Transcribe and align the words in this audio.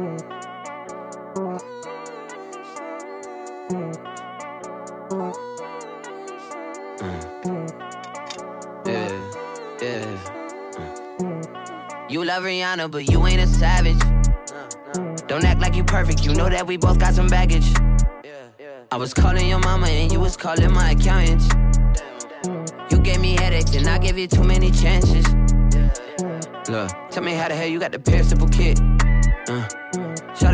Mm. 0.00 0.40
You 12.08 12.24
love 12.24 12.44
Rihanna, 12.44 12.90
but 12.90 13.10
you 13.10 13.26
ain't 13.26 13.40
a 13.40 13.46
savage. 13.46 13.98
Don't 15.26 15.44
act 15.44 15.60
like 15.60 15.74
you 15.74 15.84
perfect, 15.84 16.24
you 16.24 16.32
know 16.32 16.48
that 16.48 16.66
we 16.66 16.78
both 16.78 16.98
got 16.98 17.12
some 17.12 17.28
baggage. 17.28 17.70
I 18.90 18.96
was 18.96 19.12
calling 19.12 19.46
your 19.48 19.58
mama 19.58 19.86
and 19.86 20.10
you 20.10 20.18
was 20.18 20.36
calling 20.36 20.72
my 20.72 20.92
accountants. 20.92 21.46
You 22.90 22.98
gave 22.98 23.20
me 23.20 23.36
headaches 23.36 23.74
and 23.74 23.86
I 23.86 23.98
gave 23.98 24.16
you 24.16 24.26
too 24.26 24.44
many 24.44 24.70
chances. 24.70 25.26
Look, 26.70 26.90
tell 27.10 27.22
me 27.22 27.34
how 27.34 27.48
the 27.48 27.54
hell 27.54 27.68
you 27.68 27.78
got 27.78 27.92
the 27.92 27.98
perishable 27.98 28.48
kit. 28.48 28.80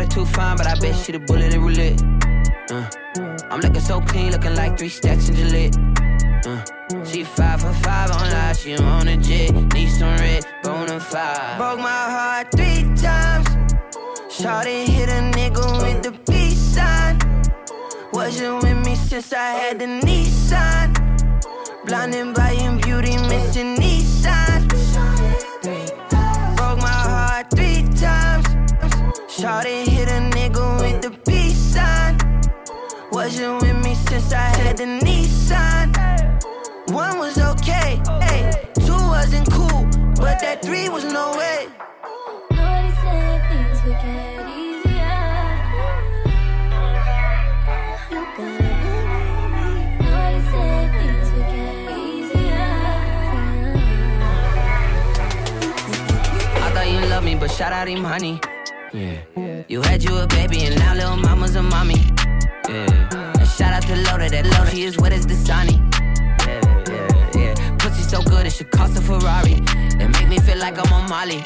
Too 0.09 0.25
fine, 0.25 0.57
but 0.57 0.65
I 0.67 0.75
bet 0.79 0.95
she 0.95 1.11
the 1.11 1.19
bullet 1.19 1.53
in 1.53 1.61
roulette. 1.61 2.01
Uh, 2.71 2.89
I'm 3.51 3.59
looking 3.59 3.81
so 3.81 4.01
clean, 4.01 4.31
looking 4.31 4.55
like 4.55 4.77
three 4.77 4.89
stacks 4.89 5.29
in 5.29 5.35
Gillette. 5.35 5.77
Uh, 6.45 6.63
she 7.05 7.23
five 7.23 7.61
for 7.61 7.73
five 7.73 8.11
on 8.11 8.29
live, 8.31 8.57
she 8.57 8.75
on 8.77 9.07
a 9.07 9.17
jet. 9.17 9.53
Need 9.73 9.89
some 9.89 10.15
red, 10.17 10.43
fide. 11.01 11.57
Broke 11.57 11.79
my 11.79 12.03
heart 12.15 12.47
three 12.51 12.83
times. 12.95 13.47
Shawty 14.29 14.85
hit 14.87 15.09
a 15.09 15.21
nigga 15.37 15.65
with 15.83 16.03
the 16.03 16.11
peace 16.31 16.57
sign. 16.57 17.19
Wasn't 18.11 18.63
with 18.63 18.85
me 18.85 18.95
since 18.95 19.33
I 19.33 19.51
had 19.51 19.79
the 19.79 19.85
One 36.89 37.19
was 37.19 37.37
okay, 37.37 38.01
hey. 38.21 38.51
Two 38.85 38.93
wasn't 38.93 39.51
cool, 39.51 39.85
but 40.15 40.39
that 40.39 40.61
three 40.63 40.87
was 40.87 41.03
no 41.03 41.35
way. 41.37 41.67
Nobody 42.49 42.91
said 43.01 43.41
things 43.49 43.83
would 43.83 43.99
get 44.01 44.47
easier. 44.47 45.19
You 48.09 48.21
gotta 48.37 48.37
believe 48.37 49.49
me. 49.53 49.67
Nobody 49.99 50.39
said 50.49 50.87
things 50.95 51.29
would 51.33 51.49
get 51.51 51.91
easier. 51.97 52.71
I 56.55 56.71
thought 56.73 56.87
you 56.89 56.99
loved 57.09 57.25
me, 57.25 57.35
but 57.35 57.51
shout 57.51 57.73
out 57.73 57.87
him, 57.87 58.03
honey. 58.03 58.39
Yeah. 58.93 59.63
You 59.67 59.81
had 59.81 60.03
you 60.03 60.15
a 60.17 60.25
baby, 60.27 60.63
and 60.63 60.79
now 60.79 60.93
little 60.95 61.17
mama's 61.17 61.55
a 61.55 61.61
mommy. 61.61 61.99
Yeah. 62.69 63.33
And 63.37 63.47
shout 63.47 63.73
out 63.73 63.83
to 63.83 63.95
Loda, 63.95 64.29
that 64.29 64.45
Loda, 64.45 64.71
she 64.71 64.83
is 64.83 64.97
wet 64.97 65.11
as 65.11 65.25
the 65.27 65.35
sunny. 65.35 65.81
So 68.07 68.21
good, 68.21 68.45
it 68.45 68.53
should 68.53 68.71
cost 68.71 68.97
a 68.97 69.01
Ferrari. 69.01 69.59
It 69.99 70.07
make 70.07 70.29
me 70.29 70.39
feel 70.39 70.57
like 70.57 70.77
I'm 70.77 70.93
on 70.93 71.09
Molly. 71.09 71.43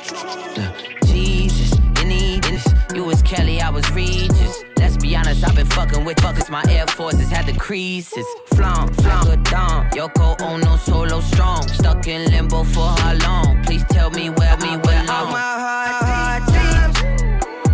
Yeah. 0.56 0.72
Jesus, 1.06 1.78
you 1.97 2.06
need 2.06 2.44
this. 2.44 2.68
You 2.94 3.03
was 3.03 3.22
Kelly, 3.24 3.62
I 3.62 3.69
was 3.69 3.90
Regis. 3.91 4.63
Let's 4.78 4.97
be 4.97 5.16
honest, 5.16 5.44
I've 5.44 5.56
been 5.56 5.66
fucking 5.66 6.06
with 6.06 6.18
fuckers. 6.18 6.50
My 6.50 6.63
Air 6.69 6.85
Forces 6.88 7.30
had 7.30 7.46
the 7.47 7.53
creases. 7.53 8.25
Flaunt, 8.53 8.96
flaunt, 9.02 9.28
good 9.28 9.44
dawn. 9.46 9.90
Yoko 9.91 10.40
Ono 10.41 10.78
solo 10.78 11.19
strong. 11.22 11.68
Stuck 11.68 12.08
in 12.08 12.30
limbo 12.31 12.64
for 12.64 12.90
how 13.00 13.14
long? 13.14 13.64
Please 13.64 13.84
tell 13.90 14.12
me 14.12 14.30
where 14.30 14.56
we 14.58 14.78
belong. 14.78 15.31
My 15.31 15.53
heart, 15.66 16.03
heart 16.03 16.44
times. 16.50 16.97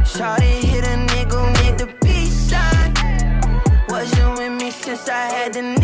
Shawty 0.09 0.63
hit 0.63 0.85
a 0.85 0.97
nigga 1.11 1.39
with 1.57 1.77
the 1.77 1.87
peace 2.05 2.37
sign. 2.51 2.93
Wasn't 3.89 4.37
with 4.37 4.53
me 4.61 4.71
since 4.71 5.09
I 5.09 5.25
had 5.35 5.53
the 5.53 5.76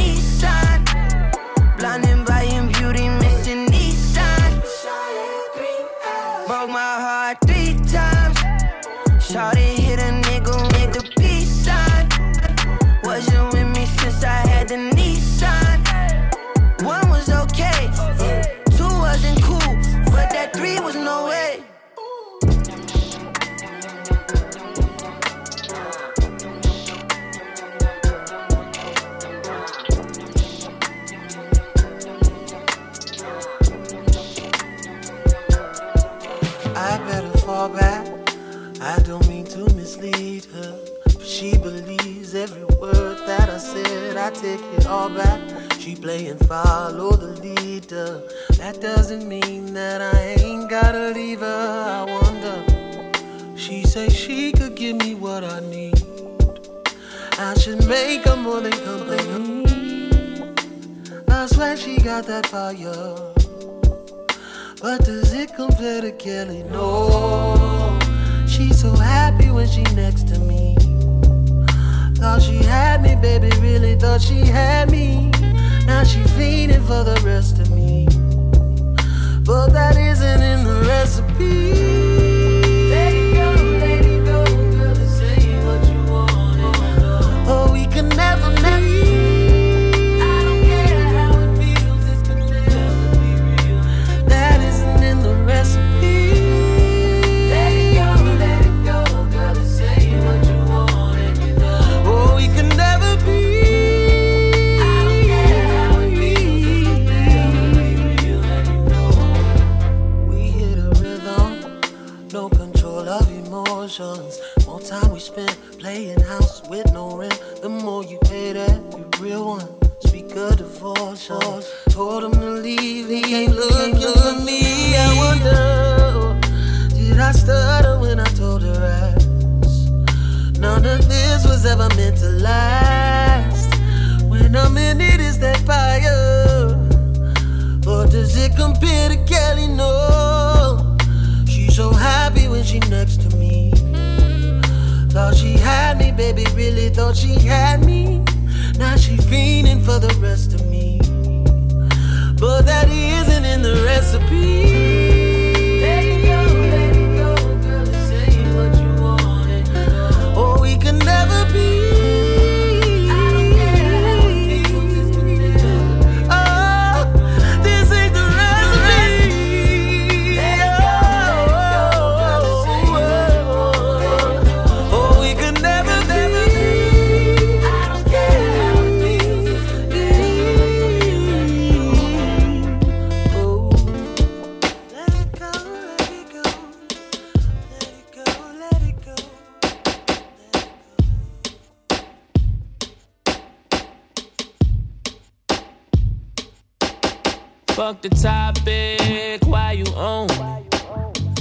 the 198.04 198.10
topic, 198.10 199.46
why 199.48 199.72
you 199.72 199.86
on? 199.94 200.28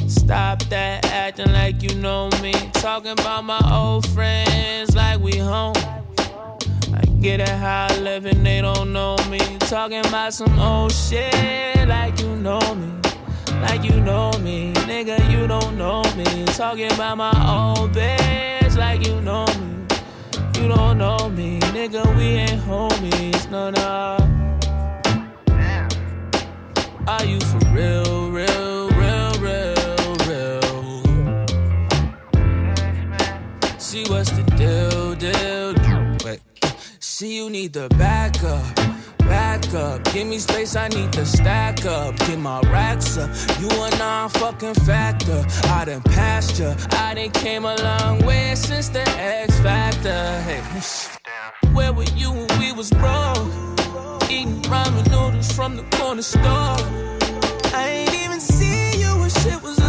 Stop 0.09 0.62
that 0.70 1.05
acting 1.06 1.53
like 1.53 1.82
you 1.82 1.93
know 1.97 2.31
me. 2.41 2.53
Talking 2.75 3.11
about 3.11 3.44
my 3.44 3.61
old 3.69 4.09
friends 4.11 4.94
like 4.94 5.19
we 5.19 5.38
home. 5.38 5.75
I 6.94 7.05
get 7.20 7.41
it 7.41 7.49
how 7.49 7.88
I 7.91 7.99
live 7.99 8.26
and 8.26 8.47
they 8.47 8.61
don't 8.61 8.93
know 8.93 9.17
me. 9.29 9.41
Talking 9.59 10.06
about 10.06 10.35
some 10.35 10.56
old 10.61 10.93
shit 10.93 11.88
like 11.88 12.20
you 12.20 12.37
know 12.37 12.61
me. 12.76 12.93
Like 13.62 13.82
you 13.82 14.00
know 14.00 14.31
me, 14.38 14.73
nigga, 14.87 15.19
you 15.32 15.49
don't 15.49 15.76
know 15.76 16.05
me. 16.17 16.44
Talking 16.44 16.93
about 16.93 17.17
my 17.17 17.75
old 17.76 17.91
bitch 17.91 18.76
like 18.76 19.05
you 19.05 19.20
know 19.20 19.47
me. 19.47 19.85
You 20.61 20.69
don't 20.69 20.99
know 20.99 21.29
me, 21.29 21.58
nigga, 21.75 22.17
we 22.17 22.23
ain't 22.23 22.61
homies, 22.61 23.50
no, 23.50 23.70
no. 23.70 24.32
Are 27.07 27.25
you 27.25 27.41
for 27.41 27.59
real, 27.71 28.31
real, 28.31 28.89
real, 28.91 29.33
real, 29.41 30.17
real? 30.29 31.03
See 33.79 34.05
what's 34.09 34.31
the 34.31 34.45
deal, 34.57 35.15
deal? 35.17 35.75
Wait. 36.25 36.41
See 37.01 37.37
you 37.37 37.51
need 37.51 37.73
the 37.73 37.89
backup 37.99 38.63
back 39.33 39.75
up. 39.75 40.05
Give 40.13 40.27
me 40.27 40.39
space, 40.39 40.77
I 40.77 40.89
need 40.89 41.13
to 41.15 41.25
stack 41.25 41.85
up. 41.87 42.17
Get 42.27 42.39
my 42.39 42.61
racks 42.77 43.17
up. 43.17 43.31
You 43.61 43.69
a 43.69 43.91
non-fucking 43.99 44.75
factor. 44.75 45.45
I 45.65 45.85
done 45.87 46.03
passed 46.03 46.59
ya. 46.61 46.75
I 46.91 47.15
done 47.15 47.31
came 47.31 47.65
a 47.65 47.77
long 47.77 48.25
way 48.27 48.55
since 48.55 48.89
the 48.91 49.05
X 49.19 49.59
Factor. 49.61 50.23
Hey. 50.47 50.63
Where 51.73 51.93
were 51.93 52.11
you 52.21 52.31
when 52.33 52.61
we 52.61 52.73
was 52.73 52.91
broke? 52.91 53.49
Eating 54.31 54.63
ramen 54.73 55.12
from 55.43 55.77
the 55.77 55.83
corner 55.97 56.23
store. 56.23 56.77
I 57.75 57.89
ain't 57.89 58.15
even 58.15 58.41
see 58.41 59.00
you 59.00 59.09
when 59.19 59.31
shit 59.31 59.61
was 59.62 59.81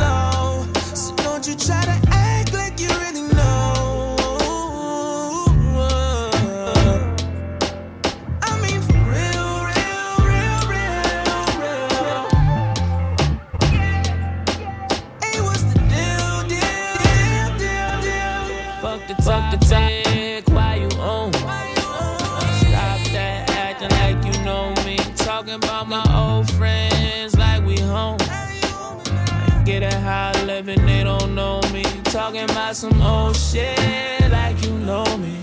Talking 32.24 32.50
about 32.50 32.74
some 32.74 33.02
old 33.02 33.36
shit 33.36 34.32
like 34.32 34.64
you 34.64 34.72
know 34.72 35.04
me. 35.18 35.40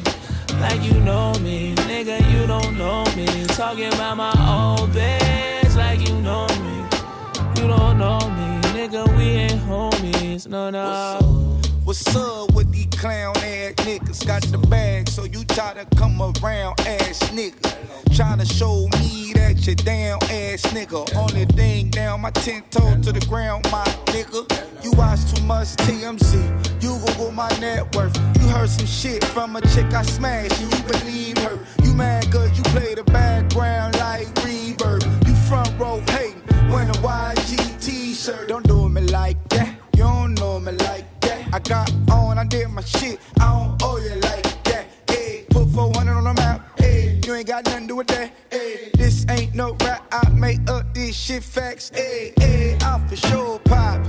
Like 0.63 0.83
you 0.83 0.99
know 1.01 1.35
me, 1.41 1.75
nigga, 1.75 2.19
you 2.33 2.47
don't 2.47 2.79
know 2.79 3.05
me. 3.15 3.45
Talking 3.49 3.93
about 3.93 4.17
my 4.17 4.31
old 4.31 4.89
bitch 4.89 5.77
like 5.77 6.01
you 6.09 6.19
know 6.23 6.47
me. 6.47 7.61
You 7.61 7.69
don't 7.69 7.99
know 7.99 8.19
me, 8.19 8.61
nigga, 8.73 9.07
we 9.19 9.25
ain't 9.25 9.61
homies, 9.61 10.49
no, 10.49 10.71
no. 10.71 11.60
What's 11.91 12.15
up 12.15 12.55
with 12.55 12.71
these 12.71 12.87
clown 12.87 13.37
ass 13.39 13.75
niggas? 13.83 14.25
Got 14.25 14.43
the 14.43 14.59
bag, 14.59 15.09
so 15.09 15.25
you 15.25 15.43
try 15.43 15.75
to 15.75 15.85
come 15.97 16.23
around 16.23 16.79
ass 16.87 17.19
nigga. 17.31 17.67
Tryna 18.11 18.47
show 18.47 18.87
me 19.01 19.33
that 19.33 19.67
you 19.67 19.75
down 19.75 20.23
ass 20.31 20.63
nigga. 20.71 21.13
Only 21.17 21.47
thing 21.47 21.91
down 21.91 22.21
my 22.21 22.31
ten 22.31 22.63
toes 22.71 23.05
to 23.07 23.11
the 23.11 23.27
ground, 23.27 23.69
my 23.73 23.83
nigga. 24.15 24.47
You 24.85 24.93
watch 24.93 25.35
too 25.35 25.43
much 25.43 25.67
TMZ. 25.83 26.81
You 26.81 26.97
Google 27.05 27.33
my 27.33 27.49
net 27.59 27.93
worth. 27.97 28.17
You 28.41 28.47
heard 28.51 28.69
some 28.69 28.87
shit 28.87 29.25
from 29.25 29.57
a 29.57 29.61
chick 29.61 29.93
I 29.93 30.03
smashed, 30.03 30.63
and 30.63 30.73
you 30.73 30.83
believe 30.93 31.39
her. 31.39 31.59
You 31.83 31.93
mad 31.95 32.31
cause 32.31 32.57
you 32.57 32.63
play 32.71 32.95
the 32.95 33.03
background 33.03 33.99
like 33.99 34.29
reverb. 34.47 35.03
You 35.27 35.35
front 35.35 35.77
row 35.77 36.01
hating, 36.11 36.41
when 36.71 36.89
a 36.89 36.95
YG 37.03 37.83
t-shirt. 37.83 38.47
Don't 38.47 38.65
do 38.65 38.89
me 38.89 39.01
like 39.01 39.49
that. 39.49 39.75
You 39.97 40.05
don't 40.05 40.35
know 40.39 40.61
me 40.61 40.71
like 40.71 41.05
that. 41.11 41.20
I 41.53 41.59
got 41.59 41.91
on, 42.13 42.39
I 42.39 42.45
did 42.45 42.69
my 42.69 42.83
shit. 42.83 43.19
I 43.41 43.59
don't 43.59 43.83
owe 43.83 43.99
you 43.99 44.15
like 44.21 44.63
that. 44.65 44.87
Hey, 45.09 45.45
put 45.51 45.67
400 45.71 46.13
on 46.13 46.25
the 46.25 46.35
map. 46.35 46.79
Hey, 46.79 47.21
you 47.25 47.35
ain't 47.35 47.49
got 47.49 47.65
nothing 47.65 47.83
to 47.83 47.89
do 47.89 47.97
with 47.97 48.07
that. 48.07 48.33
Hey, 48.53 48.91
this 48.95 49.27
ain't 49.29 49.53
no 49.55 49.77
rap. 49.83 50.07
I 50.13 50.29
make 50.31 50.61
up 50.71 50.95
this 50.95 51.17
shit 51.17 51.43
facts. 51.43 51.91
Hey, 51.93 52.33
hey, 52.39 52.79
I'm 52.83 53.07
for 53.09 53.17
sure 53.17 53.59
pop. 53.65 54.01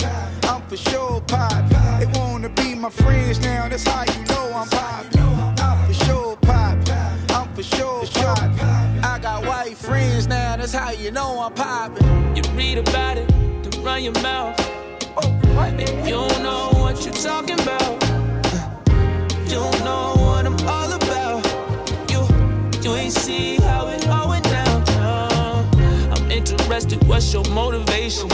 I'm 0.43 0.61
for 0.67 0.77
sure 0.77 1.19
pop. 1.21 1.51
They 1.99 2.05
wanna 2.19 2.49
be 2.49 2.75
my 2.75 2.91
friends 2.91 3.39
now. 3.39 3.67
That's 3.67 3.87
how 3.87 4.03
you 4.03 4.23
know 4.25 4.51
I'm 4.53 4.69
pop. 4.69 5.05
I'm 5.59 5.87
for 5.87 6.05
sure 6.05 6.35
pop. 6.37 6.77
I'm 7.31 7.55
for 7.55 7.63
sure 7.63 8.05
pop. 8.05 8.37
I 9.03 9.17
got 9.19 9.47
white 9.47 9.77
friends 9.77 10.27
now. 10.27 10.57
That's 10.57 10.73
how 10.73 10.91
you 10.91 11.09
know 11.09 11.39
I'm 11.39 11.53
popping. 11.53 12.35
You 12.35 12.43
read 12.53 12.77
about 12.77 13.17
it, 13.17 13.27
to 13.63 13.79
run 13.81 14.03
your 14.03 14.13
mouth. 14.21 14.59
You 16.05 16.27
know 16.43 16.69
what 16.73 17.03
you're 17.05 17.13
talking 17.13 17.59
about, 17.61 18.03
you 19.47 19.61
know 19.83 20.13
what 20.17 20.45
I'm 20.45 20.57
all 20.67 20.91
about. 20.91 21.45
You, 22.09 22.21
you 22.81 22.95
ain't 22.95 23.13
see 23.13 23.57
how 23.57 23.87
it 23.87 24.07
all 24.07 24.29
went 24.29 24.45
down. 24.45 24.83
I'm 26.11 26.31
interested, 26.31 27.03
what's 27.07 27.31
your 27.33 27.43
motivation? 27.49 28.29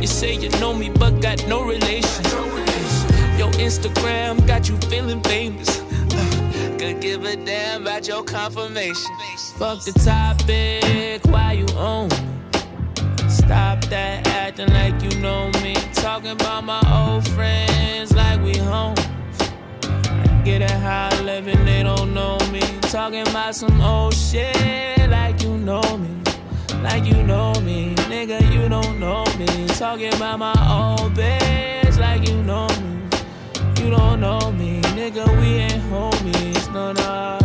You 0.00 0.06
say 0.06 0.34
you 0.34 0.48
know 0.60 0.74
me, 0.74 0.90
but 0.90 1.20
got 1.20 1.46
no 1.48 1.64
relation. 1.64 2.24
Your 3.38 3.50
Instagram 3.52 4.46
got 4.46 4.68
you 4.68 4.76
feeling 4.88 5.22
famous. 5.22 5.80
Could 6.78 7.00
give 7.00 7.24
a 7.24 7.36
damn 7.36 7.82
about 7.82 8.06
your 8.08 8.24
confirmation. 8.24 9.10
Fuck 9.56 9.84
the 9.84 9.92
topic, 9.92 11.24
why 11.32 11.52
you 11.52 11.66
on? 11.76 12.08
Stop 13.32 13.82
that 13.86 14.28
acting 14.28 14.68
like 14.74 15.02
you 15.02 15.18
know 15.20 15.50
me. 15.62 15.74
Talking 15.94 16.32
about 16.32 16.64
my 16.64 16.80
old 16.92 17.26
friends 17.30 18.14
like 18.14 18.42
we 18.42 18.58
home. 18.58 18.94
Get 20.44 20.60
it 20.60 20.70
how 20.70 21.08
I 21.10 21.20
live 21.22 21.48
and 21.48 21.66
they 21.66 21.82
don't 21.82 22.12
know 22.12 22.36
me. 22.50 22.60
Talking 22.82 23.26
about 23.26 23.54
some 23.54 23.80
old 23.80 24.14
shit 24.14 25.08
like 25.08 25.42
you 25.42 25.56
know 25.56 25.96
me. 25.96 26.10
Like 26.82 27.06
you 27.06 27.22
know 27.22 27.54
me, 27.62 27.94
nigga, 28.10 28.38
you 28.52 28.68
don't 28.68 29.00
know 29.00 29.24
me. 29.38 29.66
Talking 29.68 30.12
about 30.14 30.38
my 30.38 30.54
old 30.68 31.14
bitch 31.14 31.98
like 31.98 32.28
you 32.28 32.42
know 32.42 32.68
me. 32.68 33.82
You 33.82 33.90
don't 33.90 34.20
know 34.20 34.52
me, 34.52 34.82
nigga, 34.98 35.24
we 35.40 35.46
ain't 35.54 35.82
homies, 35.90 36.72
no, 36.74 36.92
no. 36.92 37.41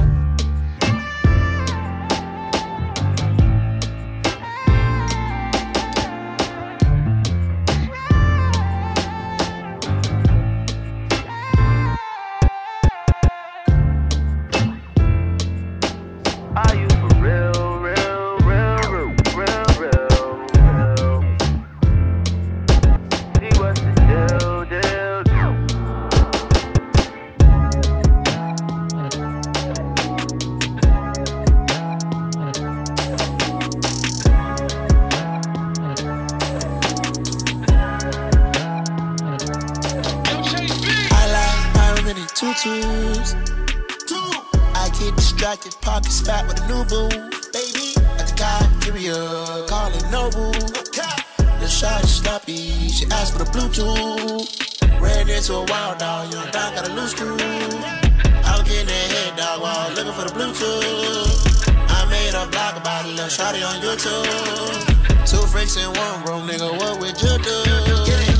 About 63.27 63.53
shotty 63.53 63.63
on 63.65 63.81
YouTube. 63.81 65.27
Two 65.27 65.45
freaks 65.47 65.75
in 65.75 65.87
one 65.87 66.23
room, 66.25 66.47
nigga, 66.47 66.71
what 66.79 66.99
would 66.99 67.19
you 67.21 67.37
do? 67.43 67.57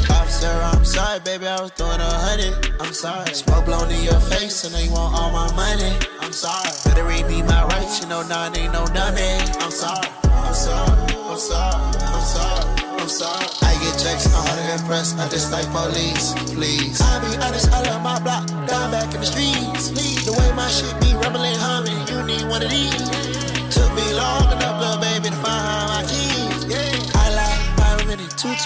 Officer, 0.10 0.48
I'm 0.48 0.86
sorry, 0.86 1.20
baby, 1.20 1.48
I 1.48 1.62
was 1.62 1.72
throwing 1.72 2.00
a 2.00 2.04
hundred. 2.04 2.76
I'm 2.80 2.94
sorry. 2.94 3.34
Smoke 3.34 3.66
blown 3.66 3.92
in 3.92 4.04
your 4.04 4.20
face, 4.20 4.64
and 4.64 4.74
now 4.74 4.80
you 4.80 4.92
want 4.92 5.14
all 5.16 5.32
my 5.32 5.52
money. 5.56 5.94
I'm 6.22 6.32
sorry. 6.32 6.70
Better 6.86 7.06
read 7.06 7.28
me 7.28 7.42
my 7.42 7.64
rights, 7.66 8.02
you 8.02 8.08
know, 8.08 8.22
nah, 8.24 8.54
ain't 8.54 8.72
no 8.74 8.86
dummy. 8.88 9.40
I'm 9.60 9.72
sorry. 9.72 10.08
I'm 10.24 10.54
sorry. 10.54 10.92
I'm 11.18 11.28
I'm 11.28 11.38
sorry, 11.38 11.76
I'm 12.02 12.24
sorry, 12.24 12.66
I'm 12.98 13.10
sorry. 13.10 13.46
I 13.62 13.74
get 13.84 13.94
checks, 14.00 14.26
I'm 14.26 14.42
hard 14.48 14.58
to 14.58 14.74
impress. 14.82 15.14
I 15.20 15.28
just 15.30 15.52
like 15.52 15.68
police, 15.70 16.34
please. 16.56 17.00
I 17.02 17.20
be 17.20 17.36
honest, 17.44 17.70
I 17.72 17.84
love 17.84 18.02
my 18.02 18.20
block, 18.20 18.48
down 18.66 18.92
back 18.92 19.14
in 19.14 19.20
the 19.20 19.26
streets. 19.26 19.92
Please, 19.92 20.26
the 20.26 20.32
way 20.32 20.50
my 20.56 20.68
shit 20.70 20.96
be 21.02 21.14
rumbling, 21.22 21.54
humming, 21.60 22.00
you 22.08 22.24
need 22.24 22.48
one 22.50 22.64
of 22.64 22.70
these. 22.72 23.38
Took 23.70 23.94
me 23.94 24.14
long 24.14 24.50
enough, 24.50 24.77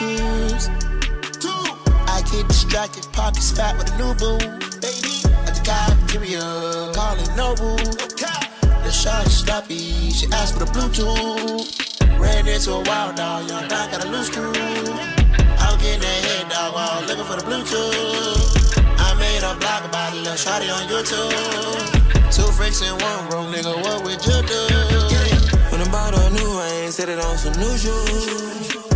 Two, 0.02 1.62
I 2.10 2.24
get 2.32 2.48
distracted, 2.48 3.06
pockets 3.14 3.52
fat 3.52 3.78
with 3.78 3.94
a 3.94 3.98
new 4.02 4.16
boo. 4.18 4.40
Baby, 4.82 5.22
at 5.46 5.54
the 5.54 5.62
cafeteria, 5.64 6.42
calling 6.98 7.30
Noble. 7.38 7.78
The 8.82 8.90
shot 8.90 9.28
is 9.28 9.38
sloppy, 9.46 10.10
she 10.10 10.26
asked 10.34 10.58
for 10.58 10.66
the 10.66 10.72
Bluetooth. 10.74 12.20
Ran 12.20 12.48
into 12.48 12.72
a 12.74 12.82
wild 12.82 13.16
dog, 13.16 13.48
young 13.48 13.68
dog 13.68 13.92
got 13.92 14.04
a 14.04 14.08
loose 14.10 14.26
screw. 14.26 14.50
I'm 14.50 15.78
getting 15.78 16.02
that 16.02 16.22
head 16.26 16.50
dog 16.50 16.74
while 16.74 17.02
looking 17.06 17.26
for 17.26 17.38
the 17.38 17.46
Bluetooth. 17.46 18.74
I 18.98 19.14
made 19.22 19.44
a 19.46 19.54
blog 19.54 19.86
about 19.86 20.14
a 20.14 20.16
little 20.16 20.34
shotty 20.34 20.74
on 20.74 20.90
YouTube. 20.90 22.34
Two 22.34 22.52
freaks 22.58 22.82
in 22.82 22.94
one 22.98 23.30
room, 23.30 23.54
nigga, 23.54 23.76
what 23.84 24.04
would 24.04 24.18
you 24.26 24.42
do? 24.50 24.62
When 25.70 25.80
I 25.80 25.88
bought 25.92 26.18
a 26.18 26.30
new 26.32 26.60
range, 26.60 26.94
set 26.94 27.08
it 27.08 27.20
on 27.20 27.38
some 27.38 27.54
new 27.54 27.78
shoes. 27.78 28.91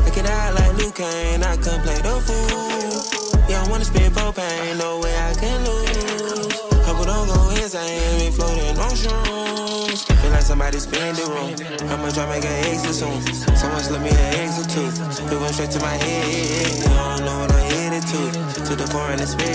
Out 0.75 0.81
like 0.81 0.99
I 0.99 1.57
can't 1.57 1.83
play 1.83 2.01
the 2.01 2.19
fool. 2.25 3.49
Yeah, 3.49 3.63
I 3.63 3.69
wanna 3.69 3.85
spend 3.85 4.13
propane, 4.13 4.77
no 4.77 4.99
way 4.99 5.15
I 5.15 5.33
can 5.33 5.63
lose. 5.63 6.59
Hope 6.85 7.05
don't 7.05 7.27
go 7.27 7.49
insane, 7.51 8.19
be 8.19 8.29
floating 8.35 8.77
on 8.77 8.91
shrooms. 8.91 9.94
Feel 10.05 10.31
like 10.31 10.41
somebody 10.41 10.79
spin 10.79 11.15
the 11.15 11.25
room. 11.25 11.53
How 11.89 11.97
much 11.97 12.17
I 12.17 12.25
make 12.29 12.45
an 12.45 12.55
exit 12.69 12.95
soon? 12.95 13.21
Someone 13.55 13.81
slip 13.81 14.01
me 14.01 14.09
an 14.09 14.33
exit 14.41 14.69
too. 14.69 14.89
It 14.89 15.39
went 15.39 15.53
straight 15.53 15.71
to 15.71 15.79
my 15.79 15.95
head. 15.97 16.87
I 16.87 17.17
don't 17.17 17.25
know 17.25 17.37
what 17.41 17.51
I'm 17.51 17.65
headed 17.73 18.03
to. 18.09 18.21
To 18.65 18.73
the 18.75 18.87
foreign 18.87 19.19
and 19.19 19.29
spit. 19.29 19.53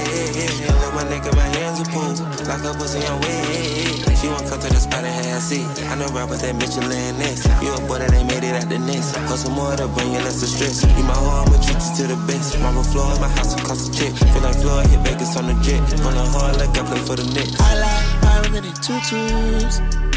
Look 0.83 0.95
my 0.95 1.05
neck 1.11 1.27
and 1.27 1.37
my 1.37 1.49
hands 1.59 1.81
are 1.81 1.91
pulled. 1.91 2.19
Like 2.47 2.65
a 2.65 2.73
pussy 2.75 3.03
on 3.07 3.21
wet. 3.21 4.11
She 4.21 4.29
won't 4.29 4.45
come 4.47 4.61
to 4.61 4.69
the 4.69 4.77
spot 4.77 5.03
and 5.03 5.15
have 5.25 5.39
a 5.39 5.41
seat. 5.41 5.65
I 5.89 5.95
know 5.97 6.07
rappers 6.13 6.43
that 6.43 6.55
Michelin 6.55 7.17
next. 7.17 7.49
You 7.65 7.73
a 7.73 7.81
boy 7.89 8.05
that 8.05 8.13
ain't 8.13 8.29
made 8.29 8.45
it 8.45 8.53
out 8.53 8.69
the 8.69 8.79
nest. 8.79 9.17
Hustle 9.31 9.51
more 9.53 9.75
to 9.77 9.89
bring 9.89 10.13
you 10.13 10.21
less 10.21 10.45
stress. 10.45 10.85
You 10.85 11.05
my 11.05 11.17
hoe, 11.17 11.47
I'ma 11.49 11.57
treat 11.65 11.81
you 11.81 11.93
to 12.05 12.05
the 12.13 12.19
best. 12.29 12.59
Marble 12.61 12.85
floor 12.85 13.15
in 13.15 13.21
my 13.21 13.29
house 13.29 13.57
will 13.57 13.65
cost 13.65 13.89
a 13.89 13.97
check. 13.97 14.13
Feel 14.13 14.43
like 14.43 14.57
Floyd 14.61 14.87
hit 14.93 15.01
Vegas 15.09 15.37
on 15.39 15.47
the 15.49 15.57
jet. 15.65 15.81
The 15.89 15.97
hard 16.05 16.59
like 16.59 16.77
I 16.77 16.85
play 16.85 17.01
for 17.01 17.17
the 17.17 17.25
Knicks. 17.33 17.57
I 17.61 17.81
like 17.81 18.53
pyramid 18.53 18.77
tutus. 18.85 20.10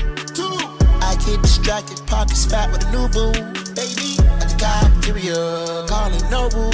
Get 1.26 1.42
distracted, 1.42 2.06
pockets 2.06 2.46
fat 2.46 2.70
with 2.70 2.86
a 2.86 2.92
new 2.92 3.08
boo. 3.08 3.32
Baby, 3.74 4.20
at 4.42 4.50
the 4.50 4.56
cafeteria, 4.60 5.88
calling 5.88 6.30
Noble. 6.30 6.70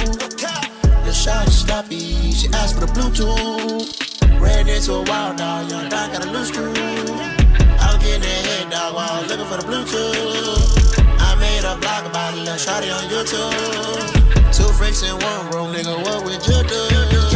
The 1.04 1.12
shot 1.12 1.46
is 1.46 1.60
sloppy, 1.60 2.32
she 2.32 2.48
asked 2.48 2.74
for 2.74 2.86
the 2.86 2.92
Bluetooth. 2.92 4.40
Ran 4.40 4.68
into 4.68 4.94
a 4.94 5.02
wild 5.04 5.38
dog, 5.38 5.70
young 5.70 5.88
dog 5.88 6.12
got 6.12 6.26
a 6.26 6.30
loose 6.30 6.48
screw. 6.48 6.72
I 6.74 7.94
was 7.94 8.02
getting 8.02 8.22
that 8.22 8.44
head 8.46 8.70
dog 8.70 8.94
while 8.96 9.22
looking 9.22 9.46
for 9.46 9.56
the 9.56 9.66
Bluetooth. 9.70 10.98
I 11.20 11.36
made 11.38 11.62
a 11.62 11.78
blog 11.78 12.06
about 12.06 12.34
a 12.34 12.36
little 12.38 12.54
shotty 12.54 12.90
on 12.90 13.06
YouTube. 13.06 14.52
Two 14.52 14.72
freaks 14.74 15.02
in 15.02 15.14
one 15.14 15.50
room, 15.50 15.72
nigga, 15.72 15.94
what 16.02 16.24
would 16.24 16.44
you 16.44 16.62
do? 16.68 17.29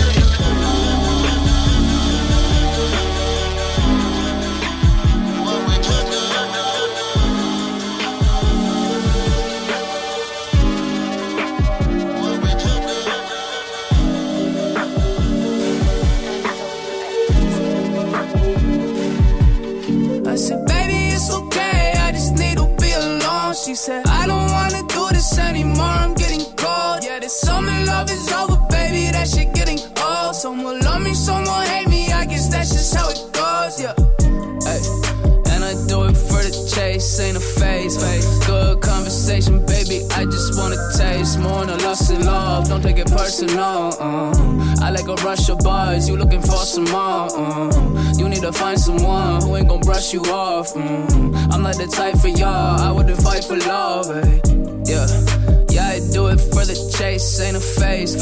Love 27.95 28.11
is 28.11 28.33
over, 28.33 28.59
baby. 28.71 29.11
That 29.13 29.29
shit 29.29 29.55
getting 29.55 29.79
old. 30.03 30.35
Someone 30.35 30.81
love 30.81 31.03
me, 31.03 31.15
someone 31.15 31.67
hate 31.67 31.89
me. 31.89 32.03
I 32.13 32.27
guess 32.27 32.49
that's 32.49 32.71
just 32.71 32.95
how 32.95 33.09
it 33.15 33.21
goes. 33.39 33.75
Yeah. 33.83 33.95
Hey. 34.69 34.83
And 35.53 35.61
I 35.71 35.73
do 35.87 35.99
it 36.09 36.17
for 36.29 36.41
the 36.47 36.53
chase, 36.75 37.21
ain't 37.21 37.37
a 37.37 37.41
phase. 37.41 37.97
Good 38.47 38.81
conversation, 38.81 39.65
baby. 39.67 39.99
I 40.19 40.25
just 40.25 40.59
wanna 40.59 40.81
taste 40.99 41.39
more 41.39 41.65
than 41.69 41.79
lust 41.87 42.11
and 42.11 42.25
love. 42.25 42.69
Don't 42.69 42.83
take 42.83 42.99
it 42.99 43.11
personal. 43.11 43.95
Uh. 44.01 44.85
I 44.87 44.91
like 44.91 45.09
a 45.09 45.17
rush 45.27 45.49
of 45.49 45.59
bars. 45.59 46.09
You 46.09 46.17
looking 46.17 46.43
for 46.43 46.63
some 46.75 46.89
more? 46.97 47.29
Uh. 47.31 48.13
You 48.19 48.29
need 48.29 48.43
to 48.43 48.53
find 48.53 48.79
someone 48.79 49.43
who 49.43 49.57
ain't 49.57 49.69
gon' 49.69 49.81
brush 49.81 50.13
you 50.13 50.23
off. 50.45 50.75
Mm. 50.75 51.53
I'm 51.53 51.63
not 51.63 51.77
the 51.77 51.87
type 51.87 52.17
for 52.19 52.29
y'all. 52.29 52.81
I 52.89 52.91
wouldn't 52.91 53.21
fight 53.23 53.45
for 53.45 53.57
love. 53.57 54.07
Hey. 54.07 54.41
Yeah. 54.93 55.54
Chase, 56.99 57.41
ain't 57.41 57.57
a 57.57 57.61
phase. 57.61 58.15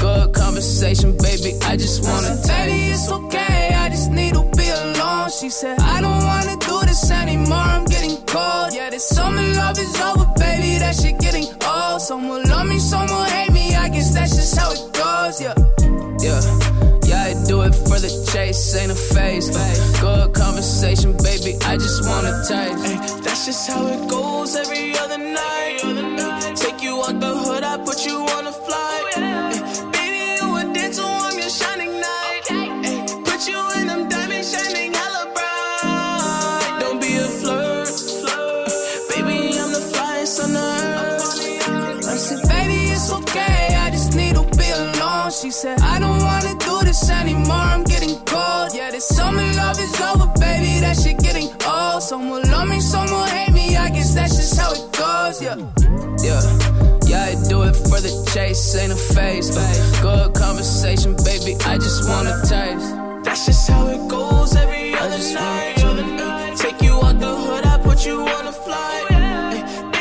Good 0.00 0.34
conversation, 0.34 1.16
baby. 1.16 1.56
I 1.62 1.76
just 1.76 2.04
wanna 2.04 2.36
taste. 2.36 2.48
Baby, 2.48 2.92
it's 2.92 3.10
okay. 3.10 3.74
I 3.74 3.88
just 3.88 4.10
need 4.10 4.34
to 4.34 4.42
be 4.56 4.68
alone. 4.68 5.30
She 5.30 5.48
said, 5.48 5.78
I 5.80 6.00
don't 6.00 6.24
wanna 6.24 6.56
do 6.56 6.80
this 6.86 7.10
anymore. 7.10 7.68
I'm 7.74 7.84
getting 7.84 8.16
cold. 8.26 8.74
Yeah, 8.74 8.90
this 8.90 9.08
summer 9.08 9.42
love 9.60 9.78
is 9.78 10.00
over, 10.00 10.26
baby. 10.36 10.78
That 10.78 10.94
shit 10.94 11.18
getting 11.18 11.46
old. 11.64 12.00
Someone 12.00 12.42
love 12.44 12.66
me, 12.66 12.78
someone 12.78 13.28
hate 13.28 13.52
me. 13.52 13.74
I 13.74 13.88
guess 13.88 14.12
that's 14.14 14.34
just 14.36 14.56
how 14.58 14.70
it 14.72 14.82
goes. 14.92 15.40
Yeah, 15.40 15.54
yeah. 16.20 16.40
Yeah, 17.08 17.22
I 17.24 17.46
do 17.46 17.62
it 17.62 17.74
for 17.74 17.98
the 17.98 18.10
chase, 18.32 18.76
ain't 18.76 18.92
a 18.92 18.94
phase. 18.94 19.48
Good 20.00 20.34
conversation, 20.34 21.16
baby. 21.24 21.56
I 21.64 21.76
just 21.76 22.04
wanna 22.06 22.32
taste. 22.46 22.84
Ay, 22.84 23.20
that's 23.24 23.46
just 23.46 23.70
how 23.70 23.86
it 23.86 24.10
goes 24.10 24.54
every 24.56 24.92
other 24.98 25.16
night. 25.16 25.80
Ay, 25.82 25.94
take 25.94 26.17
I 27.70 27.76
put 27.76 28.06
you 28.06 28.16
on 28.36 28.46
a 28.46 28.52
flight. 28.52 29.04
Oh, 29.16 29.20
Ay, 29.20 29.90
baby, 29.92 30.20
you 30.40 30.56
a 30.56 30.72
dancer 30.72 31.02
on 31.02 31.34
your 31.38 31.50
shining 31.50 31.92
night. 32.00 32.44
Ay, 32.50 33.06
put 33.26 33.40
you 33.46 33.60
in 33.76 33.86
them 33.86 34.08
diamonds 34.08 34.48
shining 34.52 34.92
hella 34.94 35.24
bright. 35.34 36.80
Don't 36.80 36.98
be 37.00 37.12
a 37.16 37.28
flirt. 37.40 37.88
Baby, 39.10 39.58
I'm 39.60 39.70
the 39.78 39.84
flyest 39.92 40.44
on 40.44 40.56
earth. 40.56 42.08
I 42.08 42.16
said, 42.16 42.40
baby, 42.48 42.78
it's 42.96 43.12
okay. 43.12 43.76
I 43.84 43.90
just 43.90 44.14
need 44.16 44.34
to 44.36 44.44
be 44.56 44.68
alone. 44.70 45.30
She 45.30 45.50
said, 45.50 45.78
I 45.82 45.98
don't 46.00 46.20
wanna 46.28 46.54
do 46.58 46.74
this 46.88 47.10
anymore. 47.10 47.66
I'm 47.74 47.84
getting 47.84 48.16
cold. 48.24 48.70
Yeah, 48.74 48.90
this 48.90 49.06
summer 49.08 49.44
love 49.60 49.78
is 49.78 50.00
over, 50.00 50.26
baby. 50.40 50.80
That 50.80 50.96
shit 50.96 51.18
getting 51.18 51.48
old. 51.68 52.02
Someone 52.02 52.42
love 52.50 52.68
me, 52.68 52.80
someone 52.80 53.28
hate 53.28 53.52
me. 53.52 53.76
I 53.76 53.90
guess 53.90 54.14
that's 54.14 54.36
just 54.36 54.58
how 54.58 54.72
it 54.72 54.80
goes. 54.92 54.97
Yeah, 55.40 55.54
yeah. 56.18 56.42
Yeah, 57.06 57.22
I 57.22 57.36
do 57.48 57.62
it 57.62 57.76
for 57.76 58.00
the 58.00 58.10
chase, 58.34 58.74
ain't 58.74 58.92
a 58.92 58.96
phase. 58.96 59.50
Good 60.00 60.34
conversation, 60.34 61.14
baby. 61.24 61.54
I 61.64 61.78
just 61.78 62.08
wanna 62.08 62.34
taste. 62.42 62.90
That's 63.22 63.46
just 63.46 63.70
how 63.70 63.86
it 63.86 64.08
goes 64.08 64.56
every 64.56 64.94
other 64.94 65.18
night. 65.32 65.78
Ay, 65.78 65.82
uh, 66.18 66.56
Take 66.56 66.82
you 66.82 66.94
out 66.94 67.20
the 67.20 67.32
hood, 67.36 67.64
I 67.64 67.78
put 67.78 68.04
you 68.04 68.22
on 68.22 68.28
oh, 68.28 68.46
uh, 68.46 68.48
a 68.48 68.52
flight. 68.52 69.06
Ay, 69.10 69.62
uh, 69.62 69.92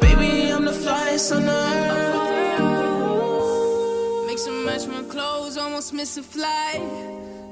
Baby, 0.00 0.52
almost 5.80 5.94
miss 5.94 6.18
a 6.18 6.22
flight. 6.22 6.82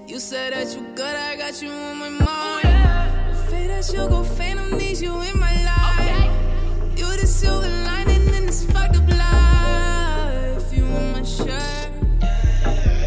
You 0.06 0.18
said 0.18 0.52
that 0.52 0.66
you 0.74 0.82
good, 0.94 1.16
I 1.16 1.34
got 1.36 1.62
you 1.62 1.70
on 1.70 1.96
my 1.96 2.10
mind. 2.10 2.26
Oh, 2.26 3.30
Afraid 3.32 3.70
that 3.70 3.90
you 3.90 4.06
gon' 4.06 4.24
phantom 4.36 4.76
needs 4.76 5.00
you 5.00 5.18
in 5.22 5.38
my 5.40 5.54
life. 5.64 6.98
You 6.98 7.06
the 7.16 7.26
silver 7.26 7.66
lining 7.86 8.28
in 8.34 8.44
this 8.44 8.64
fucked 8.70 8.96
up 8.96 9.08
life. 9.08 10.70
You 10.76 10.84
on 10.84 11.12
my 11.12 11.22
shirt, 11.22 11.90